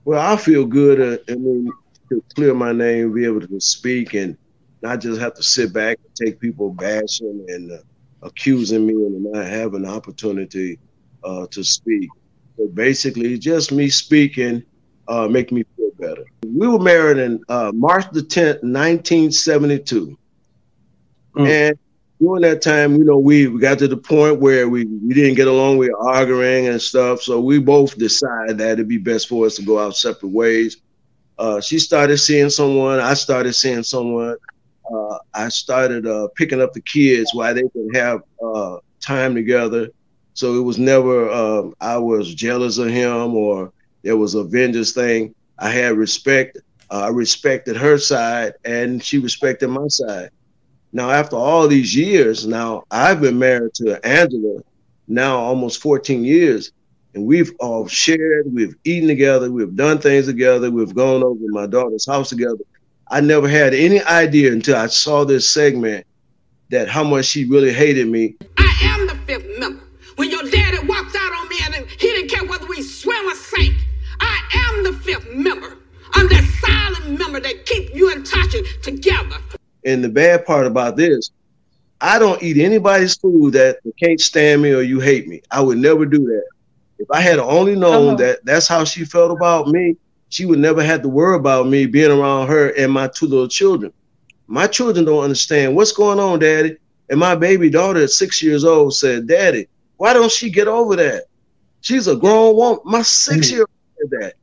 Well, 0.05 0.21
I 0.21 0.37
feel 0.37 0.65
good. 0.65 1.01
Uh, 1.01 1.33
I 1.33 1.35
mean, 1.35 1.69
to 2.11 2.23
clear 2.37 2.55
my 2.55 2.71
name, 2.71 3.13
be 3.13 3.25
able 3.25 3.41
to 3.41 3.61
speak, 3.61 4.15
and 4.15 4.37
not 4.83 5.01
just 5.01 5.21
have 5.21 5.35
to 5.35 5.43
sit 5.43 5.73
back 5.73 5.99
and 6.05 6.15
take 6.15 6.41
people 6.41 6.71
bashing 6.71 7.45
and 7.49 7.73
uh, 7.73 7.79
accusing 8.23 8.87
me 8.87 8.95
and 8.95 9.25
not 9.33 9.47
have 9.47 9.75
an 9.75 9.87
opportunity 9.87 10.79
uh, 11.25 11.47
to 11.51 11.63
speak. 11.63 12.09
So 12.57 12.69
basically, 12.69 13.39
just 13.39 13.73
me 13.73 13.89
speaking 13.89 14.63
uh, 15.09 15.29
make 15.29 15.53
me 15.53 15.65
feel 15.77 15.91
better. 15.99 16.25
We 16.45 16.69
were 16.69 16.79
married 16.79 17.19
in 17.19 17.43
uh, 17.49 17.73
March 17.75 18.07
the 18.13 18.21
10th, 18.21 18.63
1972. 18.63 20.19
Mm. 21.37 21.49
And 21.49 21.79
during 22.21 22.43
that 22.43 22.63
time, 22.63 22.97
you 22.97 23.05
know, 23.05 23.19
we, 23.19 23.49
we 23.49 23.61
got 23.61 23.79
to 23.81 23.89
the 23.89 23.97
point 23.97 24.41
where 24.41 24.69
we, 24.69 24.85
we 24.85 25.15
didn't 25.15 25.35
get 25.35 25.49
along, 25.49 25.79
we 25.79 25.89
were 25.89 26.09
arguing 26.09 26.69
and 26.69 26.81
stuff. 26.81 27.23
So 27.23 27.41
we 27.41 27.59
both 27.59 27.97
decided 27.99 28.59
that 28.59 28.73
it'd 28.73 28.89
be 28.89 28.99
best 28.99 29.29
for 29.29 29.47
us 29.47 29.57
to 29.57 29.63
go 29.63 29.79
our 29.79 29.93
separate 29.93 30.31
ways. 30.31 30.79
Uh, 31.39 31.61
she 31.61 31.79
started 31.79 32.19
seeing 32.19 32.51
someone, 32.51 33.01
I 33.01 33.15
started 33.15 33.55
seeing 33.55 33.83
someone. 33.83 34.37
Uh, 34.93 35.19
I 35.35 35.49
started 35.49 36.07
uh, 36.07 36.29
picking 36.37 36.61
up 36.61 36.73
the 36.73 36.83
kids 36.83 37.33
while 37.35 37.55
they 37.55 37.63
could 37.63 37.95
have 37.97 38.23
uh, 38.45 38.79
time 39.01 39.35
together 39.35 39.89
So 40.35 40.55
it 40.59 40.63
was 40.63 40.79
never 40.79 41.31
um, 41.31 41.75
I 41.81 41.99
was 41.99 42.35
jealous 42.35 42.79
of 42.79 42.89
him 42.89 43.35
or 43.35 43.73
there 44.03 44.17
was 44.17 44.35
a 44.35 44.45
vengeance 44.45 44.93
thing. 44.93 45.35
I 45.59 45.71
had 45.71 45.97
respect. 45.97 46.59
Uh, 46.91 47.03
I 47.07 47.09
respected 47.09 47.77
her 47.77 47.99
side, 47.99 48.55
and 48.65 49.03
she 49.03 49.19
respected 49.19 49.69
my 49.69 49.87
side. 49.89 50.31
Now, 50.93 51.11
after 51.11 51.37
all 51.37 51.69
these 51.69 51.95
years, 51.97 52.47
now 52.47 52.85
I've 52.91 53.21
been 53.21 53.39
married 53.39 53.75
to 53.77 54.05
Angela 54.07 54.61
now 55.09 55.39
almost 55.39 55.81
14 55.83 56.25
years, 56.25 56.73
and 57.15 57.27
we've 57.27 57.53
all 57.61 57.87
shared, 57.89 58.47
we've 58.53 58.75
eaten 58.85 59.09
together, 59.09 59.51
we've 59.51 59.75
done 59.77 59.99
things 59.99 60.27
together, 60.27 60.71
we've 60.71 60.95
gone 60.95 61.23
over 61.23 61.41
my 61.49 61.67
daughter's 61.67 62.07
house 62.07 62.31
together. 62.31 62.65
I 63.09 63.21
never 63.21 63.49
had 63.49 63.75
any 63.75 64.03
idea 64.03 64.53
until 64.53 64.77
I 64.77 64.87
saw 64.87 65.25
this 65.25 65.49
segment 65.49 66.07
that 66.71 66.89
how 66.89 67.05
much 67.05 67.27
she 67.27 67.45
really 67.45 67.73
hated 67.73 68.09
me. 68.09 68.35
I 68.57 68.79
am 68.83 69.07
the 69.07 69.15
fifth 69.27 69.47
member. 69.59 69.83
When 70.17 70.31
your 70.31 70.43
daddy 70.45 70.79
walked 70.87 71.15
out 71.15 71.33
on 71.41 71.49
me 71.49 71.57
and 71.65 71.75
he 71.75 72.07
didn't 72.09 72.31
care 72.31 72.45
whether 72.47 72.67
we 72.67 72.83
swim 72.83 73.27
or 73.27 73.35
sank, 73.35 73.75
I 74.21 74.41
am 74.69 74.85
the 74.85 74.93
fifth 75.01 75.31
member. 75.35 75.77
I'm 76.15 76.29
that 76.29 76.45
silent 76.61 77.19
member 77.19 77.41
that 77.41 77.67
keep 77.67 77.95
you 77.95 78.11
and 78.13 78.25
Tasha 78.25 78.81
together. 78.83 79.37
And 79.85 80.03
the 80.03 80.09
bad 80.09 80.47
part 80.47 80.67
about 80.67 80.97
this, 80.97 81.31
I 82.01 82.19
don't 82.19 82.43
eat 82.43 82.57
anybody's 82.57 83.15
food 83.17 83.53
that 83.55 83.79
can't 83.99 84.21
stand 84.21 84.63
me 84.63 84.73
or 84.73 84.83
you 84.83 85.01
hate 85.01 85.29
me. 85.29 85.43
I 85.51 85.61
would 85.61 85.79
never 85.79 86.05
do 86.07 86.19
that. 86.19 86.45
If 86.99 87.11
I 87.11 87.21
had 87.21 87.39
only 87.39 87.75
known 87.77 88.09
uh-huh. 88.09 88.17
that 88.17 88.45
that's 88.45 88.69
how 88.69 88.85
she 88.85 89.05
felt 89.05 89.31
about 89.31 89.69
me, 89.69 89.97
she 90.33 90.47
would 90.47 90.59
never 90.59 90.83
have 90.83 91.03
to 91.03 91.11
worry 91.11 91.37
about 91.37 91.69
me 91.69 91.85
being 91.85 92.11
around 92.11 92.49
her 92.49 92.71
and 92.71 92.91
my 92.91 93.07
two 93.07 93.27
little 93.27 93.47
children. 93.47 93.93
My 94.47 94.67
children 94.67 95.05
don't 95.05 95.23
understand 95.23 95.77
what's 95.77 95.93
going 95.93 96.19
on, 96.19 96.39
Daddy. 96.39 96.79
And 97.11 97.21
my 97.21 97.35
baby 97.35 97.69
daughter 97.69 98.03
at 98.03 98.11
six 98.11 98.43
years 98.43 98.65
old 98.65 98.95
said, 98.95 99.27
Daddy, 99.27 99.69
why 99.99 100.15
don't 100.15 100.33
she 100.33 100.49
get 100.49 100.69
over 100.69 100.97
that? 100.97 101.25
She's 101.83 102.07
a 102.07 102.17
grown 102.17 102.57
woman. 102.57 102.81
My 102.87 103.03
six 103.03 103.51
year 103.51 103.61
old 103.61 104.11
said 104.11 104.21
that. 104.21 104.35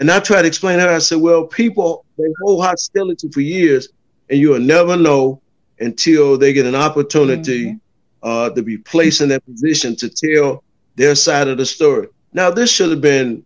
And 0.00 0.10
I 0.10 0.20
tried 0.20 0.42
to 0.42 0.48
explain 0.48 0.78
to 0.78 0.84
her, 0.84 0.94
I 0.94 0.98
said, 0.98 1.18
Well, 1.18 1.46
people, 1.46 2.06
they 2.16 2.24
hold 2.42 2.64
hostility 2.64 3.28
for 3.28 3.42
years, 3.42 3.90
and 4.30 4.38
you'll 4.38 4.58
never 4.58 4.96
know 4.96 5.42
until 5.80 6.38
they 6.38 6.54
get 6.54 6.64
an 6.64 6.74
opportunity 6.74 7.66
mm-hmm. 7.66 7.78
uh, 8.22 8.48
to 8.50 8.62
be 8.62 8.78
placed 8.78 9.20
in 9.20 9.28
that 9.28 9.44
position 9.44 9.94
to 9.96 10.08
tell 10.08 10.64
their 10.94 11.14
side 11.14 11.48
of 11.48 11.58
the 11.58 11.66
story. 11.66 12.08
Now, 12.32 12.50
this 12.50 12.70
should 12.70 12.88
have 12.88 13.02
been 13.02 13.44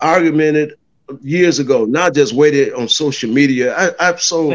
argumented 0.00 0.77
years 1.20 1.58
ago, 1.58 1.84
not 1.84 2.14
just 2.14 2.32
waited 2.32 2.72
on 2.74 2.88
social 2.88 3.30
media. 3.30 3.74
I, 3.76 4.08
I'm 4.08 4.18
so, 4.18 4.52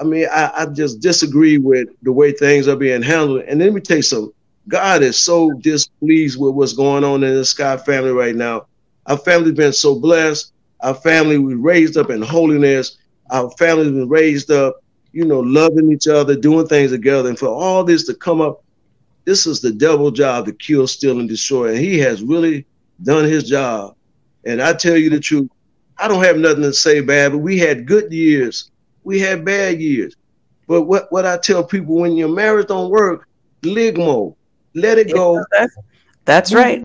I 0.00 0.04
mean, 0.04 0.26
I, 0.30 0.52
I 0.54 0.66
just 0.66 1.00
disagree 1.00 1.58
with 1.58 1.88
the 2.02 2.12
way 2.12 2.32
things 2.32 2.68
are 2.68 2.76
being 2.76 3.02
handled. 3.02 3.42
And 3.42 3.60
let 3.60 3.72
me 3.72 3.80
tell 3.80 3.98
you 3.98 4.02
something. 4.02 4.32
God 4.68 5.02
is 5.02 5.18
so 5.18 5.52
displeased 5.52 6.40
with 6.40 6.54
what's 6.54 6.72
going 6.72 7.04
on 7.04 7.22
in 7.22 7.34
the 7.34 7.44
Scott 7.44 7.86
family 7.86 8.10
right 8.10 8.34
now. 8.34 8.66
Our 9.06 9.16
family's 9.16 9.54
been 9.54 9.72
so 9.72 9.98
blessed. 9.98 10.52
Our 10.80 10.94
family 10.94 11.38
was 11.38 11.54
raised 11.54 11.96
up 11.96 12.10
in 12.10 12.20
holiness. 12.20 12.98
Our 13.30 13.50
family's 13.52 13.92
been 13.92 14.08
raised 14.08 14.50
up, 14.50 14.82
you 15.12 15.24
know, 15.24 15.40
loving 15.40 15.92
each 15.92 16.08
other, 16.08 16.36
doing 16.36 16.66
things 16.66 16.90
together. 16.90 17.28
And 17.28 17.38
for 17.38 17.48
all 17.48 17.84
this 17.84 18.06
to 18.06 18.14
come 18.14 18.40
up, 18.40 18.62
this 19.24 19.46
is 19.46 19.60
the 19.60 19.72
devil 19.72 20.10
job 20.10 20.46
to 20.46 20.52
kill, 20.52 20.86
steal, 20.86 21.18
and 21.20 21.28
destroy. 21.28 21.70
And 21.70 21.78
he 21.78 21.98
has 22.00 22.22
really 22.22 22.66
done 23.02 23.24
his 23.24 23.48
job. 23.48 23.96
And 24.44 24.60
I 24.60 24.72
tell 24.72 24.96
you 24.96 25.10
the 25.10 25.20
truth, 25.20 25.50
I 25.98 26.08
don't 26.08 26.22
have 26.24 26.36
nothing 26.36 26.62
to 26.62 26.72
say 26.72 27.00
bad, 27.00 27.32
but 27.32 27.38
we 27.38 27.58
had 27.58 27.86
good 27.86 28.12
years. 28.12 28.70
We 29.04 29.20
had 29.20 29.44
bad 29.44 29.80
years. 29.80 30.14
But 30.66 30.82
what, 30.82 31.10
what 31.12 31.26
I 31.26 31.38
tell 31.38 31.64
people 31.64 31.96
when 31.96 32.16
your 32.16 32.28
marriage 32.28 32.68
don't 32.68 32.90
work, 32.90 33.28
ligmo, 33.62 34.34
let 34.74 34.98
it 34.98 35.12
go. 35.12 35.44
That's, 35.52 35.76
that's 36.24 36.52
right. 36.52 36.82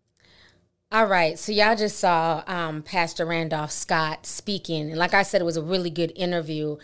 All 0.94 1.06
right, 1.06 1.40
so 1.40 1.54
y'all 1.54 1.78
just 1.78 2.00
saw 2.00 2.44
um, 2.48 2.84
Pastor 2.84 3.26
Randolph 3.26 3.72
Scott 3.72 4.26
speaking, 4.26 4.90
and 4.90 5.00
like 5.00 5.14
I 5.14 5.24
said, 5.24 5.40
it 5.40 5.46
was 5.46 5.56
a 5.56 5.62
really 5.64 5.90
good 5.90 6.12
interview, 6.18 6.76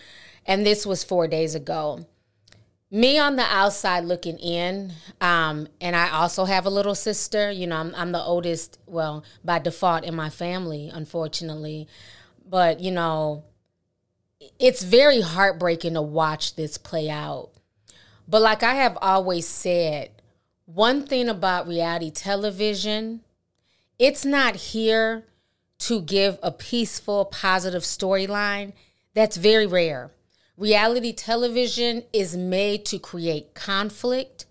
and 0.45 0.65
this 0.65 0.85
was 0.85 1.03
four 1.03 1.27
days 1.27 1.55
ago. 1.55 2.05
Me 2.89 3.19
on 3.19 3.35
the 3.35 3.43
outside 3.43 4.05
looking 4.05 4.37
in, 4.37 4.93
um, 5.19 5.67
and 5.81 5.93
I 5.93 6.09
also 6.09 6.45
have 6.45 6.65
a 6.65 6.69
little 6.69 6.95
sister. 6.95 7.51
You 7.51 7.67
know, 7.67 7.75
I'm, 7.75 7.93
I'm 7.95 8.13
the 8.13 8.21
oldest, 8.21 8.79
well, 8.85 9.25
by 9.43 9.59
default 9.59 10.05
in 10.05 10.15
my 10.15 10.29
family, 10.29 10.89
unfortunately. 10.93 11.89
But 12.49 12.79
you 12.79 12.91
know, 12.91 13.43
it's 14.59 14.83
very 14.83 15.21
heartbreaking 15.21 15.93
to 15.93 16.01
watch 16.01 16.55
this 16.55 16.77
play 16.77 17.09
out. 17.09 17.51
But 18.27 18.41
like 18.41 18.63
I 18.63 18.75
have 18.75 18.97
always 19.01 19.47
said, 19.47 20.11
one 20.65 21.05
thing 21.05 21.29
about 21.29 21.67
reality 21.67 22.11
television 22.11 23.21
it's 23.99 24.23
not 24.23 24.55
here 24.55 25.25
to 25.79 26.01
give 26.01 26.37
a 26.43 26.51
peaceful, 26.51 27.25
positive 27.25 27.81
storyline. 27.81 28.73
That's 29.13 29.37
very 29.37 29.65
rare. 29.65 30.11
Reality 30.55 31.13
television 31.13 32.03
is 32.13 32.37
made 32.37 32.85
to 32.85 32.99
create 32.99 33.53
conflict, 33.53 34.45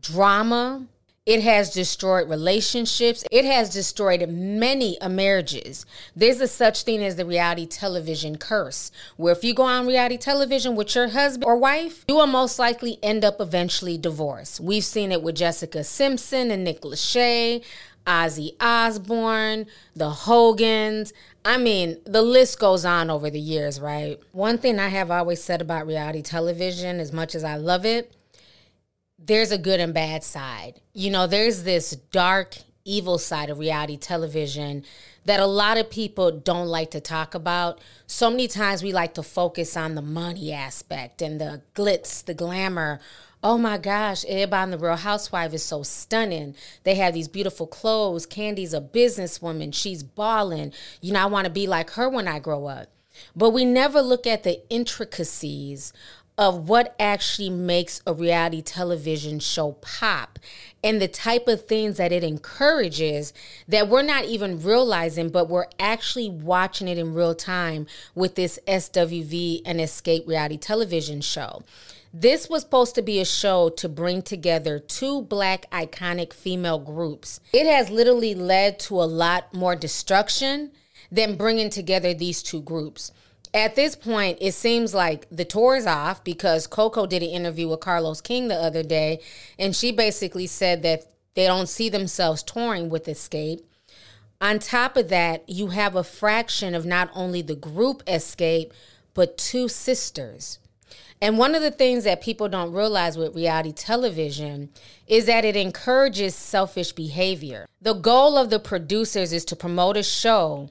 drama. 0.00 0.86
It 1.28 1.42
has 1.42 1.68
destroyed 1.68 2.30
relationships. 2.30 3.22
It 3.30 3.44
has 3.44 3.68
destroyed 3.68 4.26
many 4.30 4.96
marriages. 5.06 5.84
There's 6.16 6.40
a 6.40 6.48
such 6.48 6.84
thing 6.84 7.04
as 7.04 7.16
the 7.16 7.26
reality 7.26 7.66
television 7.66 8.38
curse, 8.38 8.90
where 9.18 9.34
if 9.34 9.44
you 9.44 9.52
go 9.52 9.64
on 9.64 9.86
reality 9.86 10.16
television 10.16 10.74
with 10.74 10.94
your 10.94 11.08
husband 11.08 11.44
or 11.44 11.58
wife, 11.58 12.06
you 12.08 12.14
will 12.14 12.26
most 12.26 12.58
likely 12.58 12.98
end 13.02 13.26
up 13.26 13.42
eventually 13.42 13.98
divorced. 13.98 14.58
We've 14.58 14.82
seen 14.82 15.12
it 15.12 15.22
with 15.22 15.36
Jessica 15.36 15.84
Simpson 15.84 16.50
and 16.50 16.64
Nick 16.64 16.80
Lachey. 16.80 17.62
Ozzy 18.06 18.52
Osbourne, 18.58 19.66
the 19.94 20.08
Hogans. 20.08 21.12
I 21.44 21.58
mean, 21.58 21.98
the 22.06 22.22
list 22.22 22.58
goes 22.58 22.86
on 22.86 23.10
over 23.10 23.28
the 23.28 23.38
years, 23.38 23.82
right? 23.82 24.18
One 24.32 24.56
thing 24.56 24.78
I 24.78 24.88
have 24.88 25.10
always 25.10 25.42
said 25.42 25.60
about 25.60 25.86
reality 25.86 26.22
television, 26.22 27.00
as 27.00 27.12
much 27.12 27.34
as 27.34 27.44
I 27.44 27.56
love 27.56 27.84
it, 27.84 28.14
there's 29.18 29.52
a 29.52 29.58
good 29.58 29.80
and 29.80 29.92
bad 29.92 30.22
side. 30.22 30.80
You 30.92 31.10
know, 31.10 31.26
there's 31.26 31.64
this 31.64 31.90
dark, 31.90 32.56
evil 32.84 33.18
side 33.18 33.50
of 33.50 33.58
reality 33.58 33.96
television 33.96 34.84
that 35.24 35.40
a 35.40 35.46
lot 35.46 35.76
of 35.76 35.90
people 35.90 36.30
don't 36.30 36.68
like 36.68 36.90
to 36.92 37.00
talk 37.00 37.34
about. 37.34 37.80
So 38.06 38.30
many 38.30 38.48
times 38.48 38.82
we 38.82 38.92
like 38.92 39.14
to 39.14 39.22
focus 39.22 39.76
on 39.76 39.94
the 39.94 40.02
money 40.02 40.52
aspect 40.52 41.20
and 41.20 41.40
the 41.40 41.62
glitz, 41.74 42.24
the 42.24 42.34
glamour 42.34 43.00
oh 43.42 43.58
my 43.58 43.78
gosh, 43.78 44.24
everybody 44.26 44.64
in 44.64 44.70
the 44.70 44.78
Real 44.78 44.96
Housewife 44.96 45.54
is 45.54 45.62
so 45.62 45.82
stunning. 45.82 46.54
They 46.84 46.96
have 46.96 47.14
these 47.14 47.28
beautiful 47.28 47.66
clothes. 47.66 48.26
Kandi's 48.26 48.74
a 48.74 48.80
businesswoman. 48.80 49.74
She's 49.74 50.02
balling. 50.02 50.72
You 51.00 51.12
know, 51.12 51.22
I 51.22 51.26
want 51.26 51.44
to 51.44 51.50
be 51.50 51.66
like 51.66 51.90
her 51.90 52.08
when 52.08 52.26
I 52.26 52.38
grow 52.38 52.66
up. 52.66 52.88
But 53.34 53.50
we 53.50 53.64
never 53.64 54.00
look 54.00 54.26
at 54.26 54.44
the 54.44 54.60
intricacies 54.70 55.92
of 56.38 56.68
what 56.68 56.94
actually 57.00 57.50
makes 57.50 58.00
a 58.06 58.14
reality 58.14 58.62
television 58.62 59.40
show 59.40 59.72
pop 59.72 60.38
and 60.84 61.02
the 61.02 61.08
type 61.08 61.48
of 61.48 61.66
things 61.66 61.96
that 61.96 62.12
it 62.12 62.22
encourages 62.22 63.34
that 63.66 63.88
we're 63.88 64.02
not 64.02 64.24
even 64.24 64.62
realizing, 64.62 65.28
but 65.28 65.48
we're 65.48 65.66
actually 65.80 66.30
watching 66.30 66.86
it 66.86 66.96
in 66.96 67.12
real 67.12 67.34
time 67.34 67.86
with 68.14 68.36
this 68.36 68.60
SWV 68.68 69.62
and 69.66 69.80
Xscape 69.80 70.26
reality 70.28 70.56
television 70.56 71.20
show. 71.20 71.64
This 72.14 72.48
was 72.48 72.62
supposed 72.62 72.94
to 72.94 73.02
be 73.02 73.20
a 73.20 73.24
show 73.24 73.68
to 73.70 73.88
bring 73.88 74.22
together 74.22 74.78
two 74.78 75.22
black 75.22 75.68
iconic 75.70 76.32
female 76.32 76.78
groups. 76.78 77.40
It 77.52 77.66
has 77.66 77.90
literally 77.90 78.34
led 78.34 78.78
to 78.80 78.94
a 78.94 79.04
lot 79.04 79.52
more 79.52 79.76
destruction 79.76 80.70
than 81.10 81.36
bringing 81.36 81.70
together 81.70 82.14
these 82.14 82.42
two 82.42 82.62
groups. 82.62 83.12
At 83.54 83.76
this 83.76 83.96
point, 83.96 84.38
it 84.40 84.52
seems 84.52 84.94
like 84.94 85.26
the 85.30 85.44
tour 85.44 85.76
is 85.76 85.86
off 85.86 86.22
because 86.22 86.66
Coko 86.66 87.08
did 87.08 87.22
an 87.22 87.30
interview 87.30 87.68
with 87.68 87.80
Carlos 87.80 88.20
King 88.20 88.48
the 88.48 88.54
other 88.54 88.82
day, 88.82 89.20
and 89.58 89.74
she 89.74 89.90
basically 89.90 90.46
said 90.46 90.82
that 90.82 91.10
they 91.34 91.46
don't 91.46 91.68
see 91.68 91.88
themselves 91.88 92.42
touring 92.42 92.90
with 92.90 93.06
Xscape. 93.06 93.62
On 94.40 94.58
top 94.58 94.96
of 94.96 95.08
that, 95.08 95.48
you 95.48 95.68
have 95.68 95.96
a 95.96 96.04
fraction 96.04 96.74
of 96.74 96.86
not 96.86 97.10
only 97.14 97.42
the 97.42 97.56
group 97.56 98.04
Xscape, 98.04 98.72
but 99.14 99.38
two 99.38 99.68
sisters. 99.68 100.58
And 101.20 101.38
one 101.38 101.54
of 101.54 101.62
the 101.62 101.70
things 101.70 102.04
that 102.04 102.20
people 102.20 102.48
don't 102.48 102.72
realize 102.72 103.18
with 103.18 103.34
reality 103.34 103.72
television 103.72 104.70
is 105.06 105.26
that 105.26 105.44
it 105.44 105.56
encourages 105.56 106.34
selfish 106.36 106.92
behavior. 106.92 107.66
The 107.80 107.94
goal 107.94 108.36
of 108.36 108.50
the 108.50 108.60
producers 108.60 109.32
is 109.32 109.44
to 109.46 109.56
promote 109.56 109.96
a 109.96 110.02
show 110.04 110.70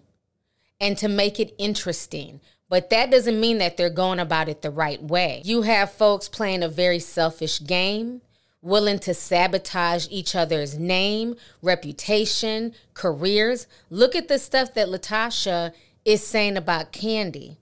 and 0.80 0.98
to 1.00 1.10
make 1.10 1.40
it 1.40 1.54
interesting. 1.58 2.40
But 2.70 2.90
that 2.90 3.12
doesn't 3.12 3.40
mean 3.40 3.60
that 3.60 3.78
they're 3.78 3.90
going 3.90 4.20
about 4.20 4.50
it 4.50 4.62
the 4.62 4.72
right 4.72 5.02
way. 5.02 5.42
You 5.46 5.62
have 5.62 5.92
folks 5.92 6.28
playing 6.28 6.64
a 6.64 6.68
very 6.68 7.00
selfish 7.00 7.64
game, 7.64 8.22
willing 8.62 9.00
to 9.00 9.14
sabotage 9.14 10.08
each 10.10 10.36
other's 10.36 10.78
name, 10.78 11.36
reputation, 11.62 12.74
careers. 12.94 13.68
Look 13.90 14.16
at 14.16 14.28
the 14.28 14.38
stuff 14.38 14.74
that 14.74 14.90
LaTocha 14.90 15.72
is 16.04 16.26
saying 16.26 16.58
about 16.58 16.92
Kandi. 16.92 17.56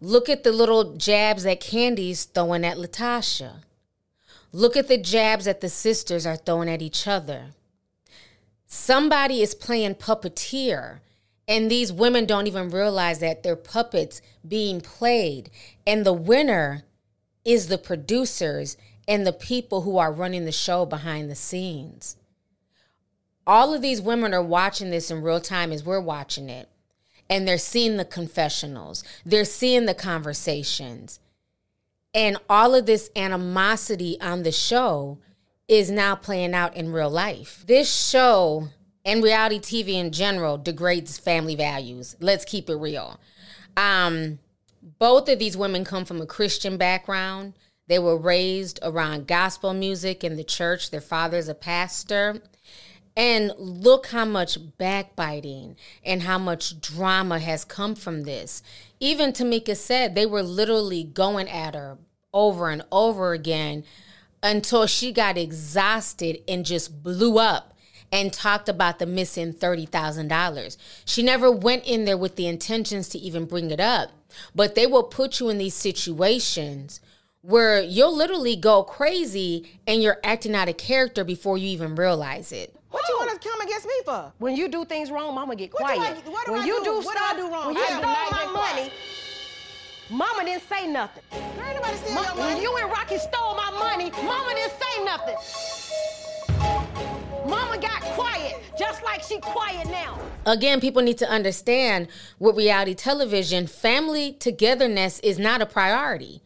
Look 0.00 0.28
at 0.28 0.44
the 0.44 0.52
little 0.52 0.96
jabs 0.96 1.42
that 1.42 1.60
Kandi's 1.60 2.24
throwing 2.24 2.64
at 2.64 2.78
LaTocha. 2.78 3.62
Look 4.52 4.76
at 4.76 4.88
the 4.88 4.98
jabs 4.98 5.44
that 5.44 5.60
the 5.60 5.68
sisters 5.68 6.24
are 6.24 6.36
throwing 6.36 6.70
at 6.70 6.80
each 6.80 7.06
other. 7.06 7.48
Somebody 8.66 9.42
is 9.42 9.54
playing 9.54 9.96
puppeteer, 9.96 11.00
and 11.48 11.70
these 11.70 11.92
women 11.92 12.26
don't 12.26 12.46
even 12.46 12.70
realize 12.70 13.20
that 13.20 13.42
they're 13.42 13.56
puppets 13.56 14.20
being 14.46 14.80
played. 14.80 15.50
And 15.86 16.04
the 16.04 16.12
winner 16.12 16.82
is 17.44 17.68
the 17.68 17.78
producers 17.78 18.76
and 19.06 19.26
the 19.26 19.32
people 19.32 19.82
who 19.82 19.98
are 19.98 20.12
running 20.12 20.44
the 20.44 20.52
show 20.52 20.84
behind 20.84 21.30
the 21.30 21.36
scenes. 21.36 22.16
All 23.46 23.72
of 23.72 23.80
these 23.80 24.02
women 24.02 24.34
are 24.34 24.42
watching 24.42 24.90
this 24.90 25.10
in 25.10 25.22
real 25.22 25.40
time 25.40 25.70
as 25.70 25.84
we're 25.84 26.00
watching 26.00 26.50
it. 26.50 26.68
And 27.30 27.46
they're 27.46 27.58
seeing 27.58 27.96
the 27.96 28.04
confessionals, 28.04 29.04
they're 29.24 29.44
seeing 29.44 29.86
the 29.86 29.94
conversations. 29.94 31.20
And 32.14 32.38
all 32.48 32.74
of 32.74 32.86
this 32.86 33.10
animosity 33.14 34.18
on 34.20 34.42
the 34.42 34.52
show 34.52 35.18
is 35.68 35.90
now 35.90 36.14
playing 36.14 36.54
out 36.54 36.76
in 36.76 36.92
real 36.92 37.10
life. 37.10 37.64
This 37.66 37.92
show 37.92 38.68
and 39.06 39.22
reality 39.22 39.60
TV 39.60 39.94
in 39.94 40.10
general 40.10 40.58
degrades 40.58 41.16
family 41.16 41.54
values. 41.54 42.16
Let's 42.20 42.44
keep 42.44 42.68
it 42.68 42.74
real. 42.74 43.20
Um, 43.76 44.40
both 44.98 45.28
of 45.28 45.38
these 45.38 45.56
women 45.56 45.84
come 45.84 46.04
from 46.04 46.20
a 46.20 46.26
Christian 46.26 46.76
background. 46.76 47.54
They 47.86 48.00
were 48.00 48.18
raised 48.18 48.80
around 48.82 49.28
gospel 49.28 49.72
music 49.72 50.24
in 50.24 50.36
the 50.36 50.42
church. 50.42 50.90
Their 50.90 51.00
father's 51.00 51.48
a 51.48 51.54
pastor. 51.54 52.42
And 53.16 53.52
look 53.56 54.08
how 54.08 54.24
much 54.24 54.58
backbiting 54.76 55.76
and 56.04 56.24
how 56.24 56.38
much 56.38 56.80
drama 56.80 57.38
has 57.38 57.64
come 57.64 57.94
from 57.94 58.24
this. 58.24 58.62
Even 58.98 59.32
Tamika 59.32 59.76
said 59.76 60.14
they 60.14 60.26
were 60.26 60.42
literally 60.42 61.04
going 61.04 61.48
at 61.48 61.74
her 61.74 61.96
over 62.34 62.70
and 62.70 62.82
over 62.90 63.32
again 63.32 63.84
until 64.42 64.86
she 64.86 65.12
got 65.12 65.38
exhausted 65.38 66.42
and 66.48 66.66
just 66.66 67.02
blew 67.02 67.38
up 67.38 67.75
and 68.12 68.32
talked 68.32 68.68
about 68.68 68.98
the 68.98 69.06
missing 69.06 69.52
$30,000. 69.52 70.76
She 71.04 71.22
never 71.22 71.50
went 71.50 71.84
in 71.84 72.04
there 72.04 72.16
with 72.16 72.36
the 72.36 72.46
intentions 72.46 73.08
to 73.10 73.18
even 73.18 73.44
bring 73.44 73.70
it 73.70 73.80
up, 73.80 74.10
but 74.54 74.74
they 74.74 74.86
will 74.86 75.02
put 75.02 75.40
you 75.40 75.48
in 75.48 75.58
these 75.58 75.74
situations 75.74 77.00
where 77.42 77.80
you'll 77.80 78.14
literally 78.16 78.56
go 78.56 78.82
crazy 78.82 79.78
and 79.86 80.02
you're 80.02 80.18
acting 80.24 80.54
out 80.54 80.68
of 80.68 80.76
character 80.76 81.22
before 81.24 81.56
you 81.58 81.68
even 81.68 81.94
realize 81.94 82.50
it. 82.52 82.74
What 82.90 83.06
you 83.08 83.16
want 83.18 83.40
to 83.40 83.48
come 83.48 83.60
against 83.60 83.86
me 83.86 83.92
for? 84.04 84.32
When 84.38 84.56
you 84.56 84.68
do 84.68 84.84
things 84.84 85.10
wrong, 85.10 85.34
mama 85.34 85.54
get 85.54 85.72
What 85.72 85.86
do 85.88 85.94
quiet. 86.00 86.16
I- 86.26 86.30
what 86.30 86.46
do 86.46 86.52
when 86.52 86.62
I 86.62 86.64
you 86.66 86.78
do? 86.78 86.84
do 86.84 87.06
What 87.06 87.16
do 87.16 87.22
I 87.24 87.36
do 87.36 87.48
wrong? 87.52 87.66
when 87.66 87.76
you 87.76 87.82
I 87.82 87.86
stole 87.88 88.02
my 88.02 88.14
get 88.30 88.30
quiet. 88.30 88.52
money, 88.76 88.90
mama 90.10 90.44
didn't 90.44 90.68
say 90.68 90.86
nothing. 90.88 91.22
There 91.30 91.66
ain't 91.66 91.76
nobody 91.76 91.96
steal 91.98 92.14
Ma- 92.14 92.22
your 92.22 92.34
when 92.36 92.62
you 92.62 92.76
and 92.78 92.90
Rocky 92.90 93.18
stole 93.18 93.54
my 93.54 93.70
money, 93.72 94.10
mama 94.24 94.54
didn't 94.54 94.72
say 94.80 95.04
nothing. 95.04 95.36
Mama 97.48 97.78
got 97.78 98.02
quiet, 98.02 98.60
just 98.78 99.02
like 99.04 99.22
she 99.22 99.38
quiet 99.38 99.86
now. 99.88 100.18
Again, 100.44 100.80
people 100.80 101.02
need 101.02 101.18
to 101.18 101.28
understand 101.28 102.08
with 102.38 102.56
reality 102.56 102.94
television, 102.94 103.66
family 103.66 104.32
togetherness 104.32 105.20
is 105.20 105.38
not 105.38 105.62
a 105.62 105.66
priority. 105.66 106.42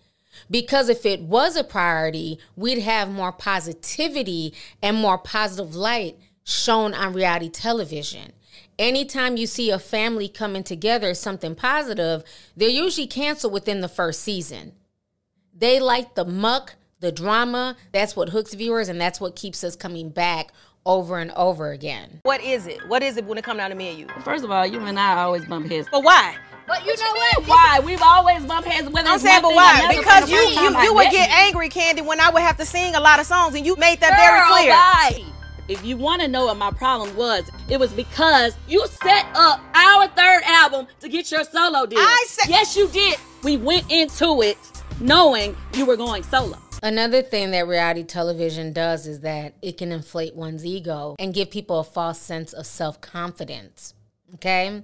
Because 0.50 0.88
if 0.88 1.06
it 1.06 1.22
was 1.22 1.56
a 1.56 1.64
priority, 1.64 2.38
we'd 2.56 2.80
have 2.80 3.10
more 3.10 3.32
positivity 3.32 4.54
and 4.82 4.96
more 4.96 5.18
positive 5.18 5.74
light 5.74 6.18
shown 6.44 6.94
on 6.94 7.12
reality 7.12 7.48
television. 7.48 8.32
Anytime 8.78 9.36
you 9.36 9.46
see 9.46 9.70
a 9.70 9.78
family 9.78 10.28
coming 10.28 10.64
together, 10.64 11.14
something 11.14 11.54
positive, 11.54 12.24
they're 12.56 12.68
usually 12.68 13.06
canceled 13.06 13.52
within 13.52 13.80
the 13.80 13.88
first 13.88 14.20
season. 14.22 14.72
They 15.54 15.78
like 15.78 16.14
the 16.14 16.24
muck, 16.24 16.76
the 17.00 17.12
drama. 17.12 17.76
That's 17.92 18.16
what 18.16 18.30
hooks 18.30 18.54
viewers, 18.54 18.88
and 18.88 19.00
that's 19.00 19.20
what 19.20 19.36
keeps 19.36 19.62
us 19.62 19.76
coming 19.76 20.08
back 20.08 20.52
over 20.86 21.18
and 21.18 21.30
over 21.32 21.70
again. 21.72 22.20
What 22.22 22.40
is 22.42 22.66
it? 22.66 22.86
What 22.88 23.02
is 23.02 23.16
it 23.16 23.24
when 23.24 23.38
it 23.38 23.44
comes 23.44 23.58
down 23.58 23.70
to 23.70 23.76
me 23.76 23.88
and 23.90 23.98
you? 23.98 24.06
First 24.24 24.44
of 24.44 24.50
all, 24.50 24.66
you 24.66 24.80
and 24.80 24.98
I 24.98 25.22
always 25.22 25.44
bump 25.44 25.70
heads. 25.70 25.88
But 25.90 26.02
why? 26.02 26.36
But 26.66 26.86
you 26.86 26.96
know 26.96 27.12
what? 27.12 27.46
Why? 27.48 27.80
We've 27.84 28.02
always 28.02 28.44
bumped 28.44 28.68
heads. 28.68 28.88
Whether 28.88 29.08
I'm 29.08 29.14
it's 29.16 29.24
saying, 29.24 29.42
but 29.42 29.54
why? 29.54 29.86
Because 29.96 30.30
you 30.30 30.38
you 30.38 30.80
you 30.82 30.94
would 30.94 31.10
get 31.10 31.28
you. 31.28 31.34
angry, 31.36 31.68
Kandi, 31.68 32.04
when 32.04 32.20
I 32.20 32.30
would 32.30 32.42
have 32.42 32.56
to 32.58 32.64
sing 32.64 32.94
a 32.94 33.00
lot 33.00 33.18
of 33.18 33.26
songs, 33.26 33.54
and 33.56 33.66
you 33.66 33.74
made 33.76 34.00
that 34.00 34.10
Girl, 34.10 34.18
very 34.18 34.62
clear. 34.62 34.72
why? 34.72 35.24
If 35.68 35.84
you 35.84 35.96
want 35.96 36.20
to 36.22 36.28
know 36.28 36.46
what 36.46 36.56
my 36.56 36.70
problem 36.72 37.14
was, 37.16 37.48
it 37.68 37.78
was 37.78 37.92
because 37.92 38.56
you 38.68 38.86
set 39.02 39.26
up 39.34 39.60
our 39.74 40.08
third 40.08 40.42
album 40.44 40.86
to 41.00 41.08
get 41.08 41.30
your 41.30 41.44
solo 41.44 41.86
deal. 41.86 41.98
I 42.00 42.24
said- 42.28 42.48
yes, 42.50 42.76
you 42.76 42.88
did. 42.88 43.16
We 43.44 43.56
went 43.56 43.90
into 43.90 44.42
it 44.42 44.58
knowing 45.00 45.56
you 45.74 45.86
were 45.86 45.96
going 45.96 46.22
solo. 46.24 46.58
Another 46.82 47.20
thing 47.22 47.50
that 47.50 47.66
reality 47.66 48.04
television 48.04 48.72
does 48.72 49.06
is 49.06 49.20
that 49.20 49.54
it 49.60 49.76
can 49.76 49.92
inflate 49.92 50.34
one's 50.34 50.64
ego 50.64 51.14
and 51.18 51.34
give 51.34 51.50
people 51.50 51.80
a 51.80 51.84
false 51.84 52.18
sense 52.18 52.52
of 52.52 52.66
self 52.66 53.00
confidence. 53.00 53.94
Okay? 54.34 54.82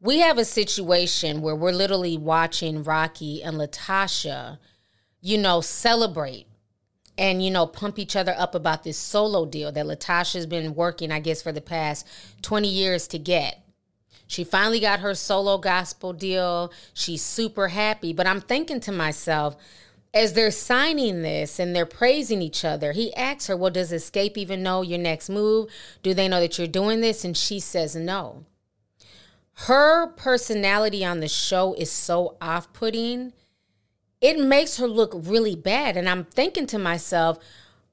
We 0.00 0.18
have 0.18 0.38
a 0.38 0.44
situation 0.44 1.42
where 1.42 1.54
we're 1.54 1.70
literally 1.70 2.16
watching 2.16 2.82
Rocky 2.82 3.42
and 3.42 3.56
LaTocha, 3.56 4.58
you 5.20 5.38
know, 5.38 5.60
celebrate 5.60 6.46
and, 7.16 7.44
you 7.44 7.52
know, 7.52 7.66
pump 7.66 8.00
each 8.00 8.16
other 8.16 8.34
up 8.36 8.54
about 8.54 8.82
this 8.82 8.98
solo 8.98 9.46
deal 9.46 9.70
that 9.70 9.86
LaTocha's 9.86 10.46
been 10.46 10.74
working, 10.74 11.12
I 11.12 11.20
guess, 11.20 11.40
for 11.40 11.52
the 11.52 11.60
past 11.60 12.08
20 12.42 12.66
years 12.66 13.06
to 13.08 13.18
get. 13.18 13.62
She 14.26 14.44
finally 14.44 14.80
got 14.80 15.00
her 15.00 15.14
solo 15.14 15.58
gospel 15.58 16.12
deal. 16.12 16.72
She's 16.94 17.22
super 17.22 17.68
happy. 17.68 18.12
But 18.12 18.26
I'm 18.26 18.40
thinking 18.40 18.80
to 18.80 18.90
myself, 18.90 19.56
as 20.14 20.34
they're 20.34 20.50
signing 20.50 21.22
this 21.22 21.58
and 21.58 21.74
they're 21.74 21.86
praising 21.86 22.42
each 22.42 22.64
other, 22.64 22.92
he 22.92 23.14
asks 23.14 23.46
her, 23.46 23.56
Well, 23.56 23.70
does 23.70 23.92
Xscape 23.92 24.36
even 24.36 24.62
know 24.62 24.82
your 24.82 24.98
next 24.98 25.30
move? 25.30 25.70
Do 26.02 26.12
they 26.12 26.28
know 26.28 26.40
that 26.40 26.58
you're 26.58 26.66
doing 26.66 27.00
this? 27.00 27.24
And 27.24 27.36
she 27.36 27.60
says 27.60 27.96
no. 27.96 28.44
Her 29.66 30.08
personality 30.08 31.04
on 31.04 31.20
the 31.20 31.28
show 31.28 31.74
is 31.74 31.90
so 31.90 32.36
off 32.40 32.72
putting, 32.72 33.32
it 34.20 34.38
makes 34.38 34.76
her 34.78 34.86
look 34.86 35.12
really 35.14 35.56
bad. 35.56 35.96
And 35.96 36.08
I'm 36.08 36.24
thinking 36.24 36.66
to 36.68 36.78
myself, 36.78 37.38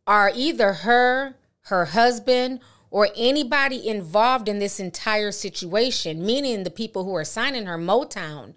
are 0.07 0.31
either 0.33 0.73
her, 0.73 1.35
her 1.63 1.85
husband, 1.85 2.59
or 2.91 3.09
anybody 3.15 3.87
involved 3.87 4.49
in 4.49 4.59
this 4.59 4.79
entire 4.79 5.31
situation, 5.31 6.25
meaning 6.25 6.63
the 6.63 6.71
people 6.71 7.03
who 7.03 7.15
are 7.15 7.23
signing 7.23 7.67
her 7.67 7.77
Motown, 7.77 8.55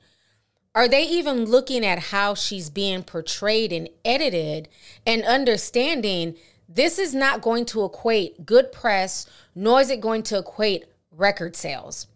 are 0.74 0.88
they 0.88 1.02
even 1.04 1.44
looking 1.44 1.84
at 1.84 1.98
how 1.98 2.34
she's 2.34 2.70
being 2.70 3.02
portrayed 3.02 3.72
and 3.72 3.88
edited 4.04 4.68
and 5.06 5.22
understanding 5.24 6.34
this 6.68 6.98
is 6.98 7.14
not 7.14 7.42
going 7.42 7.66
to 7.66 7.84
equate 7.84 8.46
good 8.46 8.72
press, 8.72 9.26
nor 9.54 9.80
is 9.80 9.90
it 9.90 10.00
going 10.00 10.22
to 10.24 10.38
equate 10.38 10.84
record 11.10 11.54
sales? 11.54 12.06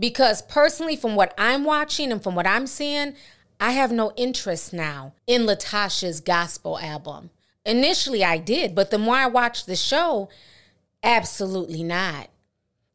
Because 0.00 0.42
personally, 0.42 0.96
from 0.96 1.14
what 1.14 1.32
I'm 1.38 1.64
watching 1.64 2.10
and 2.10 2.22
from 2.22 2.34
what 2.34 2.46
I'm 2.46 2.66
seeing, 2.66 3.14
I 3.60 3.70
have 3.72 3.92
no 3.92 4.12
interest 4.16 4.72
now 4.72 5.14
in 5.26 5.42
LaTocha's 5.42 6.20
gospel 6.20 6.78
album. 6.78 7.30
Initially, 7.64 8.24
I 8.24 8.38
did, 8.38 8.74
but 8.74 8.90
the 8.90 8.98
more 8.98 9.16
I 9.16 9.26
watch 9.26 9.64
the 9.64 9.76
show, 9.76 10.28
absolutely 11.02 11.82
not. 11.82 12.28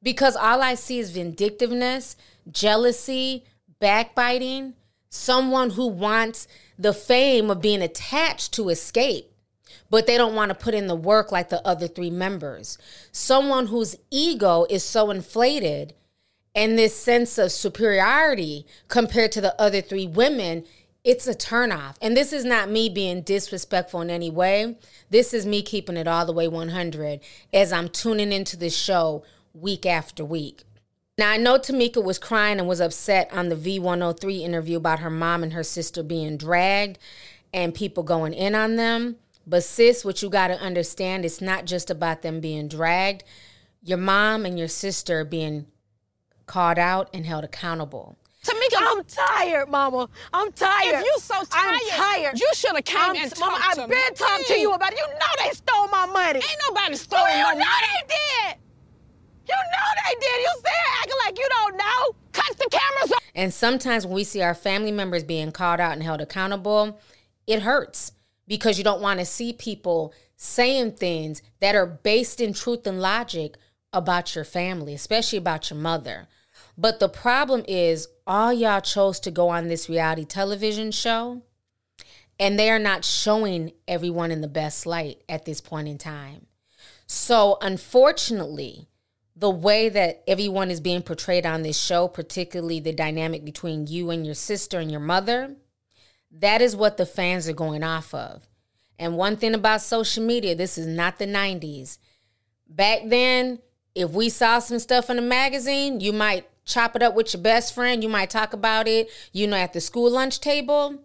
Because 0.04 0.36
all 0.36 0.62
I 0.62 0.76
see 0.76 1.00
is 1.00 1.12
vindictiveness, 1.12 2.16
jealousy, 2.52 3.46
backbiting, 3.80 4.74
someone 5.12 5.72
who 5.72 5.86
wants 5.86 6.48
the 6.80 6.94
fame 6.94 7.52
of 7.52 7.62
being 7.62 7.82
attached 7.82 8.54
to 8.54 8.64
Xscape, 8.64 9.26
but 9.90 10.08
they 10.08 10.18
don't 10.18 10.34
want 10.34 10.50
to 10.50 10.56
put 10.56 10.74
in 10.74 10.88
the 10.88 10.96
work 10.96 11.32
like 11.32 11.50
the 11.50 11.66
other 11.68 11.88
three 11.88 12.10
members. 12.10 12.78
Someone 13.12 13.68
whose 13.68 13.98
ego 14.10 14.66
is 14.70 14.84
so 14.84 15.12
inflated 15.12 15.94
and 16.56 16.78
this 16.78 16.96
sense 16.96 17.38
of 17.38 17.52
superiority 17.52 18.66
compared 18.88 19.32
to 19.34 19.42
the 19.42 19.60
other 19.62 19.82
three 19.82 20.08
women, 20.08 20.66
it's 21.04 21.28
a 21.28 21.34
turnoff. 21.34 21.96
And 22.02 22.16
this 22.16 22.32
is 22.32 22.46
not 22.46 22.70
me 22.70 22.88
being 22.90 23.22
disrespectful 23.22 24.02
in 24.02 24.10
any 24.10 24.30
way. 24.30 24.78
This 25.10 25.34
is 25.34 25.46
me 25.46 25.62
keeping 25.62 25.98
it 25.98 26.08
all 26.08 26.26
the 26.26 26.34
way 26.34 26.48
100 26.48 27.20
as 27.54 27.74
I'm 27.74 27.90
tuning 27.90 28.32
into 28.32 28.56
this 28.56 28.76
show 28.76 29.24
week 29.54 29.86
after 29.86 30.24
week. 30.24 30.64
Now, 31.22 31.30
I 31.30 31.38
know 31.38 31.60
Tamika 31.60 32.04
was 32.04 32.18
crying 32.18 32.58
and 32.58 32.68
was 32.68 32.82
upset 32.82 33.32
on 33.32 33.50
the 33.50 33.56
V103 33.56 34.42
interview 34.42 34.78
about 34.78 35.02
her 35.02 35.10
mom 35.12 35.44
and 35.44 35.54
her 35.54 35.62
sister 35.62 36.02
being 36.02 36.36
dragged 36.36 36.98
and 37.54 37.76
people 37.76 38.02
going 38.02 38.34
in 38.34 38.56
on 38.56 38.76
them. 38.76 39.18
But, 39.46 39.64
sis, 39.64 40.04
what 40.04 40.24
you 40.24 40.32
got 40.32 40.48
to 40.48 40.60
understand, 40.60 41.24
it's 41.24 41.40
not 41.40 41.66
just 41.66 41.92
about 41.92 42.24
them 42.24 42.40
being 42.40 42.68
dragged. 42.68 43.24
Your 43.84 44.00
mom 44.00 44.48
and 44.48 44.58
your 44.58 44.68
sister 44.68 45.24
being 45.24 45.68
called 46.48 46.80
out 46.80 47.08
and 47.14 47.24
held 47.24 47.44
accountable. 47.44 48.18
Tamika, 48.44 48.78
I'm 48.80 49.04
tired, 49.04 49.70
Mama. 49.70 50.10
I'm 50.34 50.52
tired. 50.54 51.02
If 51.02 51.06
you 51.06 51.16
so 51.20 51.36
tired, 51.36 51.48
I'm 51.54 51.80
tired, 51.90 52.24
tired. 52.24 52.40
you 52.40 52.50
shoulda 52.56 52.82
came 52.82 53.00
I'm- 53.00 53.16
and 53.16 53.32
Mama, 53.40 53.58
talked 53.60 53.78
I've 53.78 53.84
to 53.84 53.88
been 53.88 54.14
talking 54.16 54.46
to 54.48 54.60
you 54.60 54.72
about 54.74 54.92
it. 54.92 54.98
You 54.98 55.06
know 55.06 55.46
they 55.46 55.52
stole 55.52 55.88
my 55.90 56.08
money. 56.08 56.40
Ain't 56.40 56.62
nobody 56.68 56.96
stole 56.96 57.22
Well, 57.22 57.38
you 57.38 57.60
no 57.60 57.64
know 57.64 57.72
they 58.08 58.08
did. 58.08 58.61
You 59.48 59.56
know 59.56 59.88
they 60.06 60.20
did. 60.20 60.42
You 60.42 60.54
still 60.58 60.72
acting 61.00 61.18
like 61.26 61.40
you 61.40 61.48
don't 61.50 61.78
know. 61.78 62.16
Cut 62.32 62.58
the 62.58 62.70
cameras 62.70 63.12
off. 63.12 63.24
And 63.36 63.54
sometimes 63.54 64.06
when 64.06 64.16
we 64.16 64.24
see 64.24 64.42
our 64.42 64.54
family 64.54 64.92
members 64.92 65.24
being 65.24 65.52
called 65.52 65.80
out 65.80 65.94
and 65.94 66.04
held 66.04 66.22
accountable, 66.22 67.00
it 67.48 67.62
hurts 67.62 68.12
because 68.48 68.78
you 68.78 68.84
don't 68.84 69.02
want 69.02 69.20
to 69.20 69.26
see 69.26 69.54
people 69.54 70.14
saying 70.36 70.94
things 70.94 71.42
that 71.60 71.76
are 71.76 71.86
based 71.86 72.42
in 72.42 72.54
truth 72.54 72.86
and 72.88 73.02
logic 73.02 73.56
about 73.94 74.36
your 74.36 74.44
family, 74.44 74.94
especially 74.94 75.38
about 75.38 75.70
your 75.70 75.80
mother. 75.80 76.28
But 76.78 77.00
the 77.00 77.10
problem 77.10 77.64
is, 77.68 78.08
all 78.26 78.54
y'all 78.54 78.82
chose 78.82 79.20
to 79.22 79.32
go 79.32 79.50
on 79.50 79.68
this 79.68 79.90
reality 79.90 80.26
television 80.26 80.92
show, 80.92 81.44
and 82.40 82.58
they 82.58 82.70
are 82.72 82.80
not 82.80 83.06
showing 83.06 83.72
everyone 83.88 84.32
in 84.32 84.42
the 84.42 84.48
best 84.48 84.86
light 84.86 85.22
at 85.30 85.46
this 85.46 85.62
point 85.62 85.88
in 85.88 85.98
time. 85.98 86.48
So, 87.06 87.58
unfortunately, 87.62 88.88
the 89.42 89.50
way 89.50 89.90
that 89.90 90.22
everyone 90.28 90.70
is 90.70 90.80
being 90.80 91.02
portrayed 91.02 91.48
on 91.48 91.64
this 91.64 91.78
show, 91.78 92.08
particularly 92.08 92.80
the 92.80 92.94
dynamic 92.94 93.44
between 93.44 93.88
you 93.88 94.12
and 94.12 94.24
your 94.24 94.36
sister 94.36 94.78
and 94.78 94.92
your 94.92 95.00
mother, 95.00 95.56
that 96.32 96.62
is 96.62 96.76
what 96.76 96.98
the 96.98 97.08
fans 97.08 97.50
are 97.50 97.54
going 97.54 97.84
off 97.84 98.14
of. 98.14 98.48
And 99.00 99.18
one 99.18 99.36
thing 99.38 99.56
about 99.56 99.82
social 99.82 100.24
media, 100.24 100.54
this 100.54 100.78
is 100.78 100.86
not 100.86 101.18
the 101.18 101.26
90s. 101.26 101.98
Back 102.70 103.00
then, 103.08 103.58
if 103.96 104.12
we 104.12 104.30
saw 104.30 104.60
some 104.60 104.78
stuff 104.78 105.10
in 105.10 105.18
a 105.18 105.24
magazine, 105.24 106.00
you 106.00 106.14
might 106.14 106.48
chop 106.64 106.96
it 106.96 107.02
up 107.02 107.16
with 107.16 107.34
your 107.34 107.42
best 107.42 107.74
friend. 107.74 108.04
You 108.04 108.10
might 108.10 108.30
talk 108.30 108.54
about 108.54 108.88
it, 108.88 109.10
you 109.34 109.48
know, 109.48 109.58
at 109.58 109.74
the 109.74 109.82
school 109.82 110.12
lunch 110.12 110.40
table. 110.40 111.02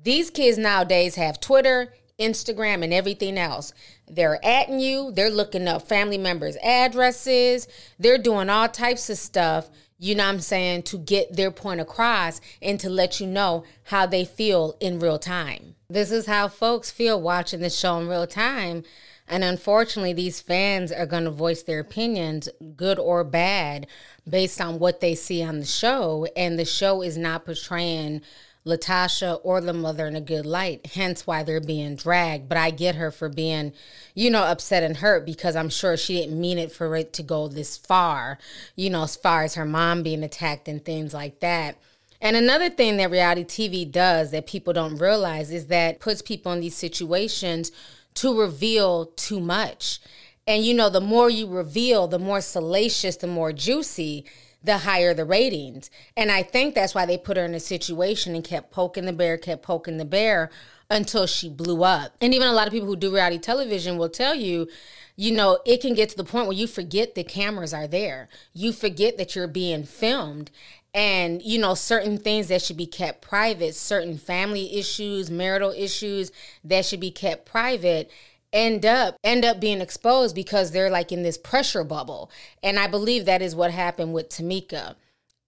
These 0.00 0.30
kids 0.30 0.56
nowadays 0.56 1.16
have 1.16 1.40
Twitter, 1.40 1.92
Instagram, 2.18 2.82
and 2.82 2.92
everything 2.92 3.38
else. 3.38 3.72
They're 4.08 4.40
atting 4.42 4.80
you, 4.80 5.12
they're 5.12 5.30
looking 5.30 5.68
up 5.68 5.82
family 5.82 6.18
members' 6.18 6.56
addresses, 6.62 7.68
they're 7.98 8.18
doing 8.18 8.48
all 8.48 8.68
types 8.68 9.10
of 9.10 9.18
stuff, 9.18 9.68
you 9.98 10.14
know 10.14 10.24
what 10.24 10.34
I'm 10.34 10.40
saying, 10.40 10.84
to 10.84 10.98
get 10.98 11.36
their 11.36 11.50
point 11.50 11.80
across 11.80 12.40
and 12.60 12.78
to 12.80 12.90
let 12.90 13.20
you 13.20 13.26
know 13.26 13.64
how 13.84 14.06
they 14.06 14.24
feel 14.24 14.76
in 14.80 14.98
real 14.98 15.18
time. 15.18 15.74
This 15.88 16.10
is 16.10 16.26
how 16.26 16.48
folks 16.48 16.90
feel 16.90 17.20
watching 17.20 17.60
the 17.60 17.70
show 17.70 17.98
in 17.98 18.08
real 18.08 18.26
time. 18.26 18.82
And 19.28 19.42
unfortunately, 19.42 20.12
these 20.12 20.40
fans 20.40 20.92
are 20.92 21.06
going 21.06 21.24
to 21.24 21.30
voice 21.30 21.62
their 21.62 21.80
opinions, 21.80 22.48
good 22.76 22.98
or 22.98 23.24
bad, 23.24 23.86
based 24.28 24.60
on 24.60 24.78
what 24.78 25.00
they 25.00 25.14
see 25.14 25.42
on 25.42 25.58
the 25.58 25.64
show. 25.64 26.26
And 26.36 26.58
the 26.58 26.64
show 26.64 27.02
is 27.02 27.16
not 27.16 27.44
portraying 27.44 28.22
LaTocha 28.66 29.40
or 29.44 29.60
the 29.60 29.72
mother 29.72 30.06
in 30.06 30.16
a 30.16 30.20
good 30.20 30.44
light, 30.44 30.86
hence 30.94 31.26
why 31.26 31.42
they're 31.42 31.60
being 31.60 31.96
dragged. 31.96 32.48
But 32.48 32.58
I 32.58 32.70
get 32.70 32.96
her 32.96 33.10
for 33.10 33.28
being, 33.28 33.72
you 34.14 34.30
know, 34.30 34.42
upset 34.42 34.82
and 34.82 34.96
hurt 34.96 35.24
because 35.24 35.56
I'm 35.56 35.70
sure 35.70 35.96
she 35.96 36.20
didn't 36.20 36.40
mean 36.40 36.58
it 36.58 36.72
for 36.72 36.94
it 36.96 37.12
to 37.14 37.22
go 37.22 37.48
this 37.48 37.76
far, 37.76 38.38
you 38.74 38.90
know, 38.90 39.04
as 39.04 39.16
far 39.16 39.44
as 39.44 39.54
her 39.54 39.64
mom 39.64 40.02
being 40.02 40.24
attacked 40.24 40.68
and 40.68 40.84
things 40.84 41.14
like 41.14 41.40
that. 41.40 41.78
And 42.20 42.34
another 42.34 42.68
thing 42.68 42.96
that 42.96 43.10
reality 43.10 43.44
TV 43.44 43.90
does 43.90 44.32
that 44.32 44.46
people 44.46 44.72
don't 44.72 44.96
realize 44.96 45.52
is 45.52 45.66
that 45.66 46.00
puts 46.00 46.22
people 46.22 46.52
in 46.52 46.60
these 46.60 46.76
situations 46.76 47.70
to 48.14 48.38
reveal 48.38 49.06
too 49.06 49.40
much. 49.40 50.00
And 50.46 50.64
you 50.64 50.74
know, 50.74 50.88
the 50.88 51.00
more 51.00 51.28
you 51.28 51.46
reveal, 51.46 52.08
the 52.08 52.18
more 52.18 52.40
salacious, 52.40 53.16
the 53.16 53.26
more 53.26 53.52
juicy, 53.52 54.24
the 54.66 54.78
higher 54.78 55.14
the 55.14 55.24
ratings. 55.24 55.90
And 56.16 56.30
I 56.30 56.42
think 56.42 56.74
that's 56.74 56.94
why 56.94 57.06
they 57.06 57.16
put 57.16 57.36
her 57.36 57.44
in 57.44 57.54
a 57.54 57.60
situation 57.60 58.34
and 58.34 58.44
kept 58.44 58.70
poking 58.70 59.06
the 59.06 59.12
bear, 59.12 59.38
kept 59.38 59.62
poking 59.62 59.96
the 59.96 60.04
bear 60.04 60.50
until 60.90 61.26
she 61.26 61.48
blew 61.48 61.82
up. 61.82 62.16
And 62.20 62.34
even 62.34 62.48
a 62.48 62.52
lot 62.52 62.66
of 62.66 62.72
people 62.72 62.88
who 62.88 62.96
do 62.96 63.14
reality 63.14 63.38
television 63.38 63.96
will 63.96 64.08
tell 64.08 64.34
you, 64.34 64.68
you 65.16 65.32
know, 65.32 65.58
it 65.64 65.80
can 65.80 65.94
get 65.94 66.10
to 66.10 66.16
the 66.16 66.24
point 66.24 66.46
where 66.46 66.56
you 66.56 66.66
forget 66.66 67.14
the 67.14 67.24
cameras 67.24 67.72
are 67.72 67.86
there. 67.86 68.28
You 68.52 68.72
forget 68.72 69.16
that 69.18 69.34
you're 69.34 69.48
being 69.48 69.84
filmed 69.84 70.50
and 70.94 71.42
you 71.42 71.58
know 71.58 71.74
certain 71.74 72.16
things 72.16 72.48
that 72.48 72.62
should 72.62 72.76
be 72.76 72.86
kept 72.86 73.20
private 73.20 73.74
certain 73.74 74.16
family 74.16 74.78
issues 74.78 75.30
marital 75.30 75.70
issues 75.72 76.32
that 76.64 76.86
should 76.86 77.00
be 77.00 77.10
kept 77.10 77.44
private 77.44 78.10
end 78.56 78.86
up 78.86 79.18
end 79.22 79.44
up 79.44 79.60
being 79.60 79.82
exposed 79.82 80.34
because 80.34 80.70
they're 80.70 80.90
like 80.90 81.12
in 81.12 81.22
this 81.22 81.36
pressure 81.36 81.84
bubble 81.84 82.30
and 82.62 82.78
i 82.78 82.86
believe 82.86 83.26
that 83.26 83.42
is 83.42 83.54
what 83.54 83.70
happened 83.70 84.14
with 84.14 84.30
tamika 84.30 84.94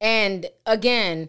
and 0.00 0.46
again 0.66 1.28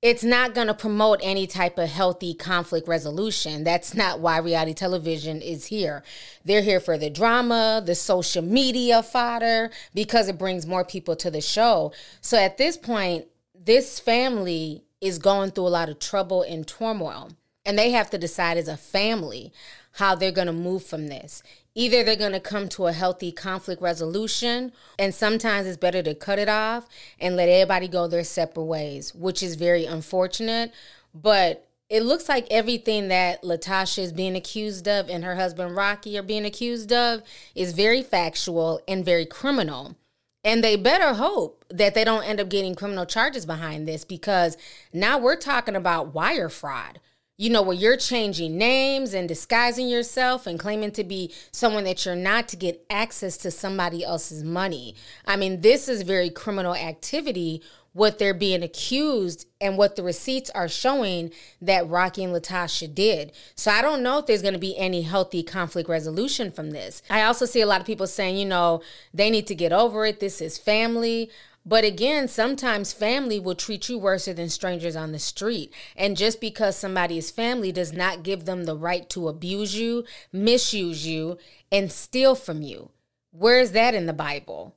it's 0.00 0.22
not 0.22 0.54
going 0.54 0.68
to 0.68 0.74
promote 0.74 1.18
any 1.24 1.48
type 1.48 1.76
of 1.76 1.88
healthy 1.88 2.32
conflict 2.32 2.86
resolution. 2.86 3.64
That's 3.64 3.94
not 3.94 4.20
why 4.20 4.38
reality 4.38 4.72
television 4.72 5.42
is 5.42 5.66
here. 5.66 6.04
They're 6.44 6.62
here 6.62 6.78
for 6.78 6.96
the 6.96 7.10
drama, 7.10 7.82
the 7.84 7.96
social 7.96 8.42
media 8.42 9.02
fodder, 9.02 9.70
because 9.94 10.28
it 10.28 10.38
brings 10.38 10.68
more 10.68 10.84
people 10.84 11.16
to 11.16 11.32
the 11.32 11.40
show. 11.40 11.92
So 12.20 12.38
at 12.38 12.58
this 12.58 12.76
point, 12.76 13.26
this 13.52 13.98
family 13.98 14.84
is 15.00 15.18
going 15.18 15.50
through 15.50 15.66
a 15.66 15.68
lot 15.68 15.88
of 15.88 15.98
trouble 15.98 16.42
and 16.42 16.64
turmoil, 16.64 17.30
and 17.66 17.76
they 17.76 17.90
have 17.90 18.08
to 18.10 18.18
decide 18.18 18.56
as 18.56 18.68
a 18.68 18.76
family 18.76 19.52
how 19.98 20.14
they're 20.14 20.30
going 20.30 20.46
to 20.46 20.52
move 20.52 20.84
from 20.84 21.08
this. 21.08 21.42
Either 21.74 22.04
they're 22.04 22.14
going 22.14 22.32
to 22.32 22.40
come 22.40 22.68
to 22.68 22.86
a 22.86 22.92
healthy 22.92 23.32
conflict 23.32 23.82
resolution, 23.82 24.70
and 24.96 25.12
sometimes 25.12 25.66
it's 25.66 25.76
better 25.76 26.02
to 26.04 26.14
cut 26.14 26.38
it 26.38 26.48
off 26.48 26.88
and 27.20 27.36
let 27.36 27.48
everybody 27.48 27.88
go 27.88 28.06
their 28.06 28.22
separate 28.22 28.64
ways, 28.64 29.12
which 29.12 29.42
is 29.42 29.56
very 29.56 29.84
unfortunate. 29.84 30.72
But 31.12 31.68
it 31.88 32.04
looks 32.04 32.28
like 32.28 32.46
everything 32.48 33.08
that 33.08 33.42
LaTocha 33.42 33.98
is 33.98 34.12
being 34.12 34.36
accused 34.36 34.86
of 34.86 35.08
and 35.10 35.24
her 35.24 35.34
husband 35.34 35.74
Rocky 35.74 36.16
are 36.16 36.22
being 36.22 36.44
accused 36.44 36.92
of 36.92 37.22
is 37.56 37.72
very 37.72 38.02
factual 38.02 38.80
and 38.86 39.04
very 39.04 39.26
criminal. 39.26 39.96
And 40.44 40.62
they 40.62 40.76
better 40.76 41.14
hope 41.14 41.64
that 41.70 41.94
they 41.94 42.04
don't 42.04 42.22
end 42.22 42.40
up 42.40 42.48
getting 42.48 42.76
criminal 42.76 43.04
charges 43.04 43.46
behind 43.46 43.88
this 43.88 44.04
because 44.04 44.56
now 44.92 45.18
we're 45.18 45.36
talking 45.36 45.74
about 45.74 46.14
wire 46.14 46.48
fraud. 46.48 47.00
You 47.40 47.50
know, 47.50 47.62
where 47.62 47.76
you're 47.76 47.96
changing 47.96 48.58
names 48.58 49.14
and 49.14 49.28
disguising 49.28 49.88
yourself 49.88 50.44
and 50.44 50.58
claiming 50.58 50.90
to 50.90 51.04
be 51.04 51.32
someone 51.52 51.84
that 51.84 52.04
you're 52.04 52.16
not 52.16 52.48
to 52.48 52.56
get 52.56 52.84
access 52.90 53.36
to 53.38 53.52
somebody 53.52 54.04
else's 54.04 54.42
money. 54.42 54.96
I 55.24 55.36
mean, 55.36 55.60
this 55.60 55.88
is 55.88 56.02
very 56.02 56.30
criminal 56.30 56.74
activity 56.74 57.62
what 57.92 58.18
they're 58.18 58.34
being 58.34 58.62
accused 58.62 59.46
and 59.60 59.76
what 59.76 59.96
the 59.96 60.02
receipts 60.02 60.50
are 60.50 60.68
showing 60.68 61.32
that 61.60 61.88
Rocky 61.88 62.22
and 62.22 62.32
LaTocha 62.32 62.94
did. 62.94 63.32
So 63.56 63.70
I 63.70 63.82
don't 63.82 64.02
know 64.02 64.18
if 64.18 64.26
there's 64.26 64.42
going 64.42 64.54
to 64.54 64.60
be 64.60 64.76
any 64.78 65.02
healthy 65.02 65.42
conflict 65.42 65.88
resolution 65.88 66.52
from 66.52 66.70
this. 66.70 67.02
I 67.10 67.22
also 67.22 67.44
see 67.44 67.60
a 67.60 67.66
lot 67.66 67.80
of 67.80 67.86
people 67.86 68.06
saying, 68.06 68.36
you 68.36 68.46
know, 68.46 68.82
they 69.12 69.30
need 69.30 69.46
to 69.48 69.54
get 69.54 69.72
over 69.72 70.06
it. 70.06 70.20
This 70.20 70.40
is 70.40 70.58
family. 70.58 71.30
But 71.68 71.84
again, 71.84 72.28
sometimes 72.28 72.94
family 72.94 73.38
will 73.38 73.54
treat 73.54 73.90
you 73.90 73.98
worse 73.98 74.24
than 74.24 74.48
strangers 74.48 74.96
on 74.96 75.12
the 75.12 75.18
street. 75.18 75.70
And 75.94 76.16
just 76.16 76.40
because 76.40 76.76
somebody 76.76 77.18
is 77.18 77.30
family 77.30 77.72
does 77.72 77.92
not 77.92 78.22
give 78.22 78.46
them 78.46 78.64
the 78.64 78.74
right 78.74 79.06
to 79.10 79.28
abuse 79.28 79.76
you, 79.76 80.04
misuse 80.32 81.06
you, 81.06 81.36
and 81.70 81.92
steal 81.92 82.34
from 82.34 82.62
you. 82.62 82.88
Where 83.32 83.60
is 83.60 83.72
that 83.72 83.94
in 83.94 84.06
the 84.06 84.14
Bible? 84.14 84.76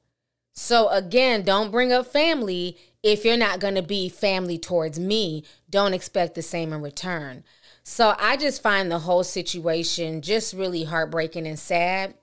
So 0.51 0.89
again, 0.89 1.43
don't 1.43 1.71
bring 1.71 1.93
up 1.93 2.08
family 2.08 2.77
if 3.01 3.23
you're 3.23 3.38
not 3.38 3.62
going 3.62 3.75
to 3.75 3.82
be 3.82 4.10
family 4.10 4.58
towards 4.58 4.99
me. 4.99 5.45
Don't 5.69 5.93
expect 5.93 6.36
the 6.36 6.41
same 6.41 6.73
in 6.73 6.82
return. 6.82 7.45
So 7.84 8.15
I 8.19 8.36
just 8.36 8.62
find 8.62 8.91
the 8.91 8.99
whole 8.99 9.23
situation 9.23 10.21
just 10.21 10.54
really 10.54 10.84
heartbreaking 10.84 11.47
and 11.47 11.58
sad 11.58 12.15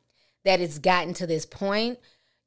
that 0.45 0.61
it's 0.61 0.79
gotten 0.79 1.15
to 1.15 1.27
this 1.27 1.47
point 1.47 1.99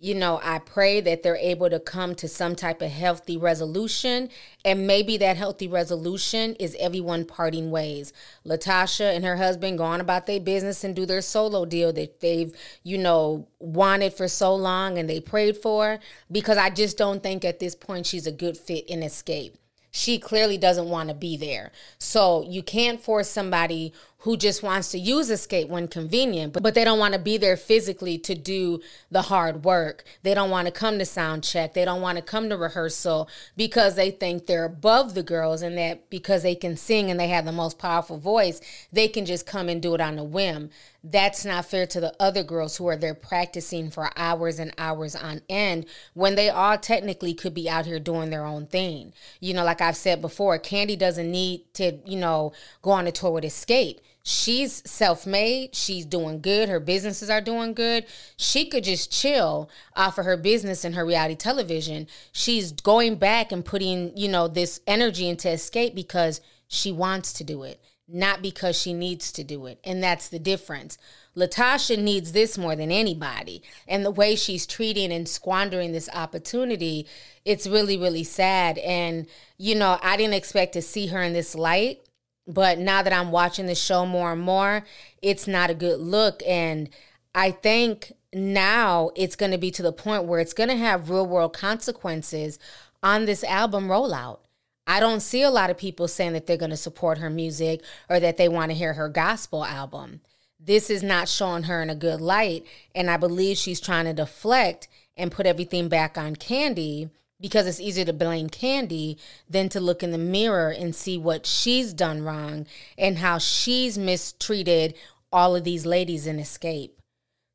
you 0.03 0.15
know, 0.15 0.39
I 0.43 0.57
pray 0.57 0.99
that 1.01 1.21
they're 1.21 1.35
able 1.35 1.69
to 1.69 1.79
come 1.79 2.15
to 2.15 2.27
some 2.27 2.55
type 2.55 2.81
of 2.81 2.89
healthy 2.89 3.37
resolution. 3.37 4.29
And 4.65 4.87
maybe 4.87 5.15
that 5.17 5.37
healthy 5.37 5.67
resolution 5.67 6.55
is 6.55 6.75
everyone 6.79 7.23
parting 7.23 7.69
ways. 7.69 8.11
LaTocha 8.43 9.15
and 9.15 9.23
her 9.23 9.37
husband 9.37 9.77
go 9.77 9.83
on 9.83 10.01
about 10.01 10.25
their 10.25 10.39
business 10.39 10.83
and 10.83 10.95
do 10.95 11.05
their 11.05 11.21
solo 11.21 11.65
deal 11.65 11.93
that 11.93 12.19
they've, 12.19 12.51
you 12.81 12.97
know, 12.97 13.47
wanted 13.59 14.13
for 14.13 14.27
so 14.27 14.55
long 14.55 14.97
and 14.97 15.07
they 15.07 15.19
prayed 15.19 15.55
for. 15.55 15.99
Because 16.31 16.57
I 16.57 16.71
just 16.71 16.97
don't 16.97 17.21
think 17.21 17.45
at 17.45 17.59
this 17.59 17.75
point 17.75 18.07
she's 18.07 18.25
a 18.25 18.31
good 18.31 18.57
fit 18.57 18.87
in 18.89 19.01
Xscape. 19.01 19.53
she 19.91 20.17
clearly 20.17 20.57
doesn't 20.57 20.89
want 20.89 21.09
to 21.09 21.15
be 21.15 21.35
there. 21.37 21.71
So 21.99 22.43
you 22.47 22.63
can't 22.63 23.01
force 23.01 23.29
somebody 23.29 23.93
who 24.21 24.37
just 24.37 24.61
wants 24.61 24.91
to 24.91 24.99
use 24.99 25.31
Xscape 25.31 25.67
when 25.67 25.87
convenient, 25.87 26.53
but, 26.53 26.61
but 26.61 26.75
they 26.75 26.83
don't 26.83 26.99
want 26.99 27.13
to 27.13 27.19
be 27.19 27.37
there 27.37 27.57
physically 27.57 28.19
to 28.19 28.35
do 28.35 28.79
the 29.09 29.23
hard 29.23 29.63
work. 29.65 30.03
They 30.21 30.35
don't 30.35 30.51
want 30.51 30.67
to 30.67 30.71
come 30.71 30.99
to 30.99 31.05
sound 31.05 31.43
check. 31.43 31.73
They 31.73 31.85
don't 31.85 32.01
want 32.01 32.17
to 32.17 32.23
come 32.23 32.47
to 32.49 32.57
rehearsal 32.57 33.27
because 33.57 33.95
they 33.95 34.11
think 34.11 34.45
they're 34.45 34.65
above 34.65 35.15
the 35.15 35.23
girls 35.23 35.63
and 35.63 35.75
that 35.79 36.07
because 36.11 36.43
they 36.43 36.53
can 36.53 36.77
sing 36.77 37.09
and 37.09 37.19
they 37.19 37.29
have 37.29 37.45
the 37.45 37.51
most 37.51 37.79
powerful 37.79 38.19
voice, 38.19 38.61
they 38.93 39.07
can 39.07 39.25
just 39.25 39.47
come 39.47 39.67
and 39.67 39.81
do 39.81 39.95
it 39.95 40.01
on 40.01 40.19
a 40.19 40.23
whim. 40.23 40.69
That's 41.03 41.43
not 41.43 41.65
fair 41.65 41.87
to 41.87 41.99
the 41.99 42.13
other 42.19 42.43
girls 42.43 42.77
who 42.77 42.85
are 42.85 42.95
there 42.95 43.15
practicing 43.15 43.89
for 43.89 44.11
hours 44.15 44.59
and 44.59 44.71
hours 44.77 45.15
on 45.15 45.41
end 45.49 45.87
when 46.13 46.35
they 46.35 46.51
all 46.51 46.77
technically 46.77 47.33
could 47.33 47.55
be 47.55 47.67
out 47.67 47.87
here 47.87 47.99
doing 47.99 48.29
their 48.29 48.45
own 48.45 48.67
thing. 48.67 49.13
You 49.39 49.55
know, 49.55 49.63
like 49.63 49.81
I've 49.81 49.97
said 49.97 50.21
before, 50.21 50.59
Kandi 50.59 50.95
doesn't 50.95 51.31
need 51.31 51.73
to, 51.73 51.97
you 52.05 52.19
know, 52.19 52.53
go 52.83 52.91
on 52.91 53.07
a 53.07 53.11
tour 53.11 53.31
with 53.31 53.45
Xscape 53.45 53.97
she's 54.23 54.81
self-made 54.89 55.75
she's 55.75 56.05
doing 56.05 56.39
good 56.41 56.69
her 56.69 56.79
businesses 56.79 57.29
are 57.29 57.41
doing 57.41 57.73
good 57.73 58.05
she 58.37 58.65
could 58.65 58.83
just 58.83 59.11
chill 59.11 59.69
off 59.95 60.17
of 60.17 60.25
her 60.25 60.37
business 60.37 60.83
and 60.85 60.95
her 60.95 61.05
reality 61.05 61.35
television 61.35 62.05
she's 62.31 62.71
going 62.71 63.15
back 63.15 63.51
and 63.51 63.65
putting 63.65 64.15
you 64.15 64.27
know 64.27 64.47
this 64.47 64.79
energy 64.85 65.27
into 65.27 65.47
Xscape 65.47 65.95
because 65.95 66.39
she 66.67 66.91
wants 66.91 67.33
to 67.33 67.43
do 67.43 67.63
it 67.63 67.81
not 68.13 68.41
because 68.41 68.79
she 68.79 68.93
needs 68.93 69.31
to 69.31 69.43
do 69.43 69.65
it. 69.65 69.79
And 69.83 70.03
that's 70.03 70.27
the 70.27 70.39
difference. 70.39 70.97
LaTocha 71.35 71.97
needs 71.97 72.33
this 72.33 72.57
more 72.57 72.75
than 72.75 72.91
anybody. 72.91 73.63
And 73.87 74.03
the 74.03 74.11
way 74.11 74.35
she's 74.35 74.67
treating 74.67 75.11
and 75.13 75.27
squandering 75.27 75.93
this 75.93 76.09
opportunity, 76.13 77.07
it's 77.45 77.67
really, 77.67 77.97
really 77.97 78.23
sad. 78.23 78.77
And, 78.79 79.27
you 79.57 79.75
know, 79.75 79.97
I 80.01 80.17
didn't 80.17 80.33
expect 80.33 80.73
to 80.73 80.81
see 80.81 81.07
her 81.07 81.21
in 81.21 81.33
this 81.33 81.55
light. 81.55 82.00
But 82.47 82.79
now 82.79 83.01
that 83.01 83.13
I'm 83.13 83.31
watching 83.31 83.67
the 83.67 83.75
show 83.75 84.05
more 84.05 84.33
and 84.33 84.41
more, 84.41 84.83
it's 85.21 85.47
not 85.47 85.69
a 85.69 85.75
good 85.75 85.99
look. 85.99 86.41
And 86.45 86.89
I 87.35 87.51
think 87.51 88.13
now 88.33 89.11
it's 89.15 89.35
going 89.35 89.51
to 89.51 89.57
be 89.57 89.71
to 89.71 89.83
the 89.83 89.93
point 89.93 90.25
where 90.25 90.39
it's 90.39 90.53
going 90.53 90.69
to 90.69 90.75
have 90.75 91.09
real 91.09 91.25
world 91.25 91.53
consequences 91.53 92.59
on 93.03 93.25
this 93.25 93.43
album 93.43 93.87
rollout. 93.87 94.39
I 94.87 94.99
don't 94.99 95.19
see 95.21 95.41
a 95.41 95.49
lot 95.49 95.69
of 95.69 95.77
people 95.77 96.07
saying 96.07 96.33
that 96.33 96.47
they're 96.47 96.57
going 96.57 96.71
to 96.71 96.77
support 96.77 97.19
her 97.19 97.29
music 97.29 97.81
or 98.09 98.19
that 98.19 98.37
they 98.37 98.49
want 98.49 98.71
to 98.71 98.77
hear 98.77 98.93
her 98.93 99.09
gospel 99.09 99.63
album. 99.63 100.21
This 100.59 100.89
is 100.89 101.01
not 101.01 101.29
showing 101.29 101.63
her 101.63 101.81
in 101.81 101.89
a 101.89 101.95
good 101.95 102.21
light. 102.21 102.65
And 102.93 103.09
I 103.09 103.17
believe 103.17 103.57
she's 103.57 103.79
trying 103.79 104.05
to 104.05 104.13
deflect 104.13 104.87
and 105.15 105.31
put 105.31 105.45
everything 105.45 105.87
back 105.87 106.17
on 106.17 106.35
Kandi 106.35 107.09
because 107.41 107.67
it's 107.67 107.79
easier 107.79 108.05
to 108.05 108.13
blame 108.13 108.49
Kandi 108.49 109.17
than 109.49 109.67
to 109.69 109.79
look 109.79 110.03
in 110.03 110.11
the 110.11 110.17
mirror 110.17 110.69
and 110.69 110.95
see 110.95 111.17
what 111.17 111.45
she's 111.45 111.93
done 111.93 112.23
wrong 112.23 112.67
and 112.97 113.17
how 113.17 113.39
she's 113.39 113.97
mistreated 113.97 114.93
all 115.31 115.55
of 115.55 115.63
these 115.63 115.85
ladies 115.85 116.27
in 116.27 116.37
Xscape. 116.37 116.91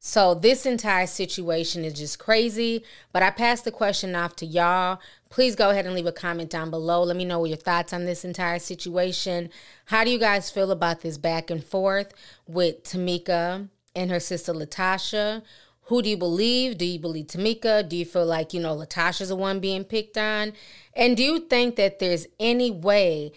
So 0.06 0.34
this 0.34 0.66
entire 0.66 1.08
situation 1.08 1.84
is 1.84 1.94
just 1.94 2.20
crazy. 2.20 2.84
But 3.12 3.24
I 3.24 3.30
pass 3.30 3.62
the 3.62 3.72
question 3.72 4.14
off 4.14 4.36
to 4.36 4.46
y'all. 4.46 5.00
Please 5.30 5.56
go 5.56 5.70
ahead 5.70 5.84
and 5.84 5.96
leave 5.96 6.06
a 6.06 6.12
comment 6.12 6.48
down 6.48 6.70
below. 6.70 7.02
Let 7.02 7.16
me 7.16 7.24
know 7.24 7.44
your 7.44 7.56
thoughts 7.56 7.92
on 7.92 8.04
this 8.04 8.24
entire 8.24 8.60
situation. 8.60 9.50
How 9.86 10.04
do 10.04 10.10
you 10.10 10.18
guys 10.20 10.48
feel 10.48 10.70
about 10.70 11.00
this 11.00 11.18
back 11.18 11.50
and 11.50 11.64
forth 11.64 12.14
with 12.46 12.84
Tamika 12.84 13.68
and 13.96 14.10
her 14.12 14.20
sister 14.20 14.52
LaTocha? 14.52 15.42
Who 15.86 16.02
do 16.02 16.08
you 16.10 16.16
believe? 16.16 16.78
Do 16.78 16.84
you 16.84 16.98
believe 16.98 17.26
Tamika? 17.26 17.88
Do 17.88 17.96
you 17.96 18.04
feel 18.04 18.26
like, 18.26 18.52
you 18.52 18.60
know, 18.60 18.76
LaTocha's 18.76 19.28
the 19.28 19.36
one 19.36 19.60
being 19.60 19.84
picked 19.84 20.18
on? 20.18 20.52
And 20.94 21.16
do 21.16 21.22
you 21.22 21.40
think 21.40 21.76
that 21.76 21.98
there's 21.98 22.26
any 22.38 22.70
way 22.70 23.32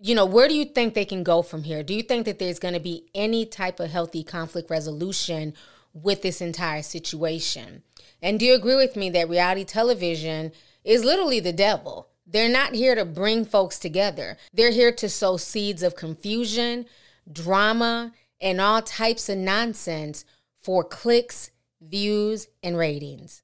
you 0.00 0.14
know, 0.14 0.26
where 0.26 0.48
do 0.48 0.54
you 0.54 0.66
think 0.66 0.92
they 0.92 1.06
can 1.06 1.22
go 1.22 1.40
from 1.40 1.62
here? 1.62 1.82
Do 1.82 1.94
you 1.94 2.02
think 2.02 2.26
that 2.26 2.38
there's 2.38 2.58
going 2.58 2.74
to 2.74 2.80
be 2.80 3.06
any 3.14 3.46
type 3.46 3.80
of 3.80 3.90
healthy 3.90 4.22
conflict 4.22 4.68
resolution 4.68 5.54
with 5.94 6.22
this 6.22 6.40
entire 6.40 6.82
situation. 6.82 7.82
And 8.20 8.38
do 8.38 8.44
you 8.44 8.54
agree 8.54 8.74
with 8.74 8.96
me 8.96 9.08
that 9.10 9.28
reality 9.28 9.64
television 9.64 10.52
is 10.82 11.04
literally 11.04 11.40
the 11.40 11.52
devil? 11.52 12.08
They're 12.26 12.48
not 12.48 12.74
here 12.74 12.94
to 12.94 13.04
bring 13.04 13.44
folks 13.44 13.78
together. 13.78 14.36
They're 14.52 14.72
here 14.72 14.92
to 14.92 15.08
sow 15.08 15.36
seeds 15.36 15.82
of 15.82 15.94
confusion, 15.94 16.86
drama, 17.30 18.12
and 18.40 18.60
all 18.60 18.82
types 18.82 19.28
of 19.28 19.38
nonsense 19.38 20.24
for 20.60 20.82
clicks, 20.82 21.50
views, 21.88 22.48
and 22.62 22.76
ratings. 22.76 23.42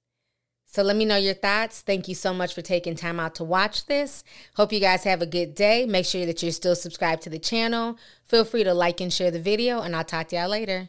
So 0.66 0.84
let 0.84 0.94
me 0.94 1.04
know 1.04 1.16
your 1.16 1.34
thoughts. 1.34 1.80
Thank 1.80 2.06
you 2.06 2.14
so 2.14 2.32
much 2.32 2.54
for 2.54 2.62
taking 2.62 2.94
time 2.94 3.18
out 3.18 3.34
to 3.36 3.44
watch 3.44 3.86
this. 3.86 4.22
Hope 4.54 4.72
you 4.72 4.78
guys 4.78 5.02
have 5.02 5.20
a 5.20 5.26
good 5.26 5.56
day. 5.56 5.84
Make 5.84 6.06
sure 6.06 6.24
that 6.26 6.44
you're 6.44 6.52
still 6.52 6.76
subscribed 6.76 7.22
to 7.22 7.30
the 7.30 7.40
channel. 7.40 7.98
Feel 8.24 8.44
free 8.44 8.62
to 8.62 8.72
like 8.72 9.00
and 9.00 9.12
share 9.12 9.32
the 9.32 9.40
video, 9.40 9.80
and 9.80 9.96
I'll 9.96 10.04
talk 10.04 10.28
to 10.28 10.36
y'all 10.36 10.48
later. 10.48 10.88